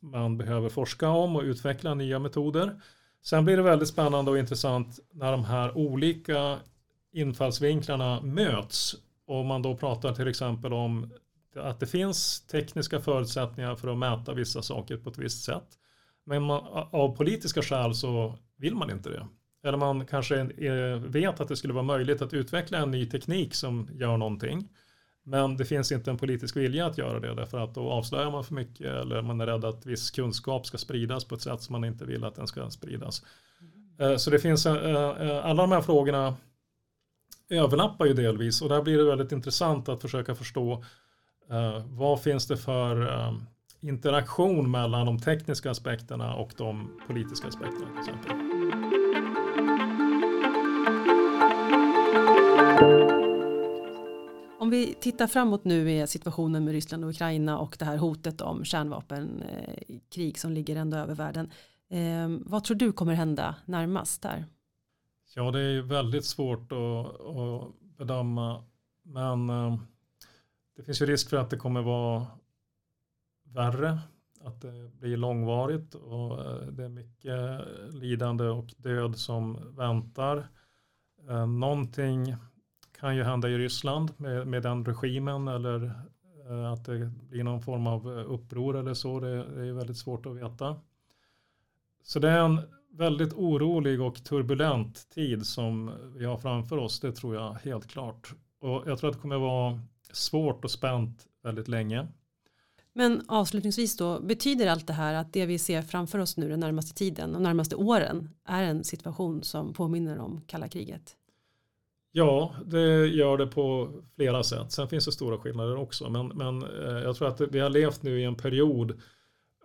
man 0.00 0.38
behöver 0.38 0.68
forska 0.68 1.08
om 1.08 1.36
och 1.36 1.42
utveckla 1.42 1.94
nya 1.94 2.18
metoder. 2.18 2.80
Sen 3.22 3.44
blir 3.44 3.56
det 3.56 3.62
väldigt 3.62 3.88
spännande 3.88 4.30
och 4.30 4.38
intressant 4.38 4.98
när 5.12 5.32
de 5.32 5.44
här 5.44 5.76
olika 5.76 6.58
infallsvinklarna 7.12 8.20
möts 8.20 8.96
och 9.26 9.44
man 9.44 9.62
då 9.62 9.76
pratar 9.76 10.14
till 10.14 10.28
exempel 10.28 10.72
om 10.72 11.10
att 11.56 11.80
det 11.80 11.86
finns 11.86 12.46
tekniska 12.46 13.00
förutsättningar 13.00 13.76
för 13.76 13.88
att 13.88 13.98
mäta 13.98 14.34
vissa 14.34 14.62
saker 14.62 14.96
på 14.96 15.10
ett 15.10 15.18
visst 15.18 15.44
sätt. 15.44 15.66
Men 16.24 16.42
man, 16.42 16.60
av 16.90 17.16
politiska 17.16 17.62
skäl 17.62 17.94
så 17.94 18.38
vill 18.56 18.74
man 18.74 18.90
inte 18.90 19.10
det. 19.10 19.26
Eller 19.64 19.78
man 19.78 20.06
kanske 20.06 20.40
eh, 20.40 20.98
vet 20.98 21.40
att 21.40 21.48
det 21.48 21.56
skulle 21.56 21.74
vara 21.74 21.84
möjligt 21.84 22.22
att 22.22 22.34
utveckla 22.34 22.78
en 22.78 22.90
ny 22.90 23.06
teknik 23.06 23.54
som 23.54 23.88
gör 23.92 24.16
någonting. 24.16 24.68
Men 25.28 25.56
det 25.56 25.64
finns 25.64 25.92
inte 25.92 26.10
en 26.10 26.16
politisk 26.16 26.56
vilja 26.56 26.86
att 26.86 26.98
göra 26.98 27.20
det 27.20 27.34
därför 27.34 27.58
att 27.58 27.74
då 27.74 27.90
avslöjar 27.90 28.30
man 28.30 28.44
för 28.44 28.54
mycket 28.54 28.86
eller 28.86 29.22
man 29.22 29.40
är 29.40 29.46
rädd 29.46 29.64
att 29.64 29.86
viss 29.86 30.10
kunskap 30.10 30.66
ska 30.66 30.78
spridas 30.78 31.24
på 31.24 31.34
ett 31.34 31.42
sätt 31.42 31.62
som 31.62 31.72
man 31.72 31.84
inte 31.84 32.04
vill 32.04 32.24
att 32.24 32.34
den 32.34 32.46
ska 32.46 32.70
spridas. 32.70 33.22
Eh, 33.98 34.16
så 34.16 34.30
det 34.30 34.38
finns, 34.38 34.66
eh, 34.66 34.74
eh, 34.74 35.46
alla 35.46 35.62
de 35.62 35.72
här 35.72 35.80
frågorna 35.80 36.36
överlappar 37.48 38.06
ju 38.06 38.14
delvis 38.14 38.62
och 38.62 38.68
där 38.68 38.82
blir 38.82 38.98
det 38.98 39.04
väldigt 39.04 39.32
intressant 39.32 39.88
att 39.88 40.02
försöka 40.02 40.34
förstå 40.34 40.84
vad 41.86 42.22
finns 42.22 42.46
det 42.46 42.56
för 42.56 43.08
interaktion 43.80 44.70
mellan 44.70 45.06
de 45.06 45.18
tekniska 45.18 45.70
aspekterna 45.70 46.34
och 46.34 46.52
de 46.56 47.00
politiska 47.06 47.48
aspekterna 47.48 47.86
till 47.86 47.98
exempel. 47.98 48.45
Vi 54.86 54.94
tittar 54.94 55.26
framåt 55.26 55.64
nu 55.64 55.92
är 55.92 56.06
situationen 56.06 56.64
med 56.64 56.72
Ryssland 56.72 57.04
och 57.04 57.10
Ukraina 57.10 57.58
och 57.58 57.76
det 57.78 57.84
här 57.84 57.96
hotet 57.96 58.40
om 58.40 58.64
kärnvapenkrig 58.64 60.38
som 60.38 60.52
ligger 60.52 60.76
ändå 60.76 60.96
över 60.96 61.14
världen. 61.14 61.50
Eh, 61.88 62.28
vad 62.40 62.64
tror 62.64 62.76
du 62.76 62.92
kommer 62.92 63.14
hända 63.14 63.54
närmast 63.64 64.22
där? 64.22 64.44
Ja, 65.34 65.50
det 65.50 65.60
är 65.60 65.70
ju 65.70 65.82
väldigt 65.82 66.24
svårt 66.24 66.72
att, 66.72 67.20
att 67.20 67.72
bedöma. 67.98 68.64
Men 69.02 69.50
eh, 69.50 69.78
det 70.76 70.82
finns 70.82 71.02
ju 71.02 71.06
risk 71.06 71.30
för 71.30 71.36
att 71.36 71.50
det 71.50 71.56
kommer 71.56 71.82
vara 71.82 72.26
värre. 73.44 73.98
Att 74.40 74.60
det 74.60 74.90
blir 75.00 75.16
långvarigt 75.16 75.94
och 75.94 76.44
eh, 76.44 76.66
det 76.66 76.84
är 76.84 76.88
mycket 76.88 77.60
lidande 77.94 78.44
och 78.44 78.74
död 78.76 79.16
som 79.16 79.74
väntar. 79.76 80.48
Eh, 81.28 81.46
Någonting 81.46 82.36
kan 83.00 83.16
ju 83.16 83.22
hända 83.22 83.48
i 83.48 83.58
Ryssland 83.58 84.12
med, 84.16 84.46
med 84.46 84.62
den 84.62 84.84
regimen 84.84 85.48
eller 85.48 85.84
eh, 86.50 86.72
att 86.72 86.84
det 86.84 87.12
blir 87.28 87.44
någon 87.44 87.62
form 87.62 87.86
av 87.86 88.18
eh, 88.18 88.32
uppror 88.32 88.76
eller 88.76 88.94
så. 88.94 89.20
Det, 89.20 89.36
det 89.36 89.66
är 89.68 89.72
väldigt 89.72 89.98
svårt 89.98 90.26
att 90.26 90.36
veta. 90.36 90.76
Så 92.02 92.18
det 92.18 92.30
är 92.30 92.44
en 92.44 92.60
väldigt 92.92 93.32
orolig 93.32 94.00
och 94.00 94.24
turbulent 94.24 95.10
tid 95.10 95.46
som 95.46 95.90
vi 96.16 96.24
har 96.24 96.36
framför 96.36 96.76
oss. 96.76 97.00
Det 97.00 97.12
tror 97.12 97.34
jag 97.34 97.52
helt 97.52 97.86
klart. 97.86 98.34
Och 98.60 98.82
jag 98.86 98.98
tror 98.98 99.10
att 99.10 99.16
det 99.16 99.22
kommer 99.22 99.38
vara 99.38 99.80
svårt 100.12 100.64
och 100.64 100.70
spänt 100.70 101.26
väldigt 101.42 101.68
länge. 101.68 102.06
Men 102.92 103.24
avslutningsvis 103.28 103.96
då, 103.96 104.20
betyder 104.20 104.66
allt 104.66 104.86
det 104.86 104.92
här 104.92 105.14
att 105.14 105.32
det 105.32 105.46
vi 105.46 105.58
ser 105.58 105.82
framför 105.82 106.18
oss 106.18 106.36
nu 106.36 106.48
den 106.48 106.60
närmaste 106.60 106.94
tiden 106.94 107.34
och 107.34 107.42
närmaste 107.42 107.76
åren 107.76 108.30
är 108.44 108.62
en 108.62 108.84
situation 108.84 109.42
som 109.42 109.72
påminner 109.72 110.18
om 110.18 110.40
kalla 110.46 110.68
kriget? 110.68 111.16
Ja, 112.18 112.54
det 112.64 113.06
gör 113.06 113.36
det 113.38 113.46
på 113.46 113.90
flera 114.14 114.42
sätt. 114.42 114.72
Sen 114.72 114.88
finns 114.88 115.04
det 115.04 115.12
stora 115.12 115.38
skillnader 115.38 115.76
också. 115.76 116.10
Men, 116.10 116.28
men 116.28 116.62
eh, 116.62 117.02
jag 117.02 117.16
tror 117.16 117.28
att 117.28 117.40
vi 117.40 117.58
har 117.58 117.70
levt 117.70 118.02
nu 118.02 118.20
i 118.20 118.24
en 118.24 118.34
period 118.34 118.90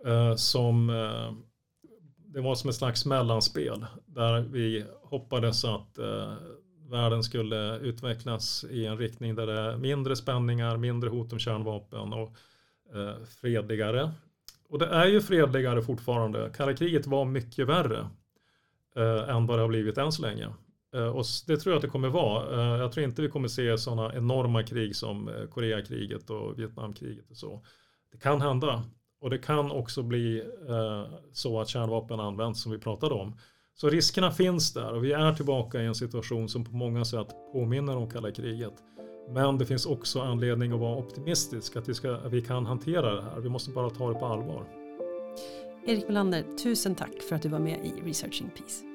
eh, 0.06 0.34
som 0.34 0.90
eh, 0.90 1.32
det 2.16 2.40
var 2.40 2.54
som 2.54 2.70
ett 2.70 2.76
slags 2.76 3.06
mellanspel 3.06 3.86
där 4.06 4.40
vi 4.40 4.84
hoppades 5.02 5.64
att 5.64 5.98
världen 6.90 7.22
skulle 7.22 7.78
utvecklas 7.78 8.64
i 8.70 8.86
en 8.86 8.98
riktning 8.98 9.34
där 9.34 9.46
det 9.46 9.60
är 9.60 9.76
mindre 9.76 10.16
spänningar, 10.16 10.76
mindre 10.76 11.10
hot 11.10 11.32
om 11.32 11.38
kärnvapen 11.38 12.12
och 12.12 12.36
fredligare. 13.40 14.10
Och 14.68 14.78
det 14.78 14.86
är 14.86 15.06
ju 15.06 15.20
fredligare 15.20 15.82
fortfarande. 15.82 16.50
Kalla 16.56 16.74
kriget 16.74 17.06
var 17.06 17.24
mycket 17.24 17.68
värre 17.68 18.08
än 19.28 19.46
vad 19.46 19.58
det 19.58 19.62
har 19.62 19.68
blivit 19.68 19.98
än 19.98 20.12
så 20.12 20.22
länge. 20.22 20.48
Eh, 20.94 21.06
och 21.06 21.24
det 21.46 21.56
tror 21.56 21.72
jag 21.72 21.76
att 21.76 21.82
det 21.82 21.88
kommer 21.88 22.08
vara. 22.08 22.74
Eh, 22.74 22.80
jag 22.80 22.92
tror 22.92 23.04
inte 23.04 23.22
vi 23.22 23.28
kommer 23.28 23.48
se 23.48 23.78
sådana 23.78 24.14
enorma 24.14 24.62
krig 24.62 24.96
som 24.96 25.28
eh, 25.28 25.46
Koreakriget 25.50 26.30
och 26.30 26.58
Vietnamkriget 26.58 27.30
och 27.30 27.36
så. 27.36 27.60
Det 28.12 28.18
kan 28.18 28.40
hända. 28.40 28.82
Och 29.20 29.30
det 29.30 29.38
kan 29.38 29.70
också 29.70 30.02
bli 30.02 30.44
så 31.32 31.60
att 31.60 31.68
kärnvapen 31.68 32.20
används 32.20 32.62
som 32.62 32.72
vi 32.72 32.78
pratade 32.78 33.14
om. 33.14 33.36
Så 33.74 33.88
riskerna 33.88 34.30
finns 34.30 34.72
där 34.72 34.94
och 34.94 35.04
vi 35.04 35.12
är 35.12 35.32
tillbaka 35.32 35.82
i 35.82 35.86
en 35.86 35.94
situation 35.94 36.48
som 36.48 36.64
på 36.64 36.72
många 36.72 37.04
sätt 37.04 37.26
påminner 37.52 37.96
om 37.96 38.10
kalla 38.10 38.30
kriget. 38.30 38.72
Men 39.30 39.58
det 39.58 39.66
finns 39.66 39.86
också 39.86 40.20
anledning 40.20 40.72
att 40.72 40.80
vara 40.80 40.96
optimistisk 40.96 41.76
att 41.76 41.88
vi, 41.88 41.94
ska, 41.94 42.14
att 42.14 42.32
vi 42.32 42.42
kan 42.42 42.66
hantera 42.66 43.14
det 43.14 43.22
här. 43.22 43.40
Vi 43.40 43.48
måste 43.48 43.70
bara 43.70 43.90
ta 43.90 44.08
det 44.08 44.18
på 44.18 44.26
allvar. 44.26 44.66
Erik 45.86 46.08
Melander, 46.08 46.44
tusen 46.62 46.94
tack 46.94 47.22
för 47.28 47.36
att 47.36 47.42
du 47.42 47.48
var 47.48 47.58
med 47.58 47.86
i 47.86 48.08
Researching 48.08 48.50
Peace. 48.56 48.91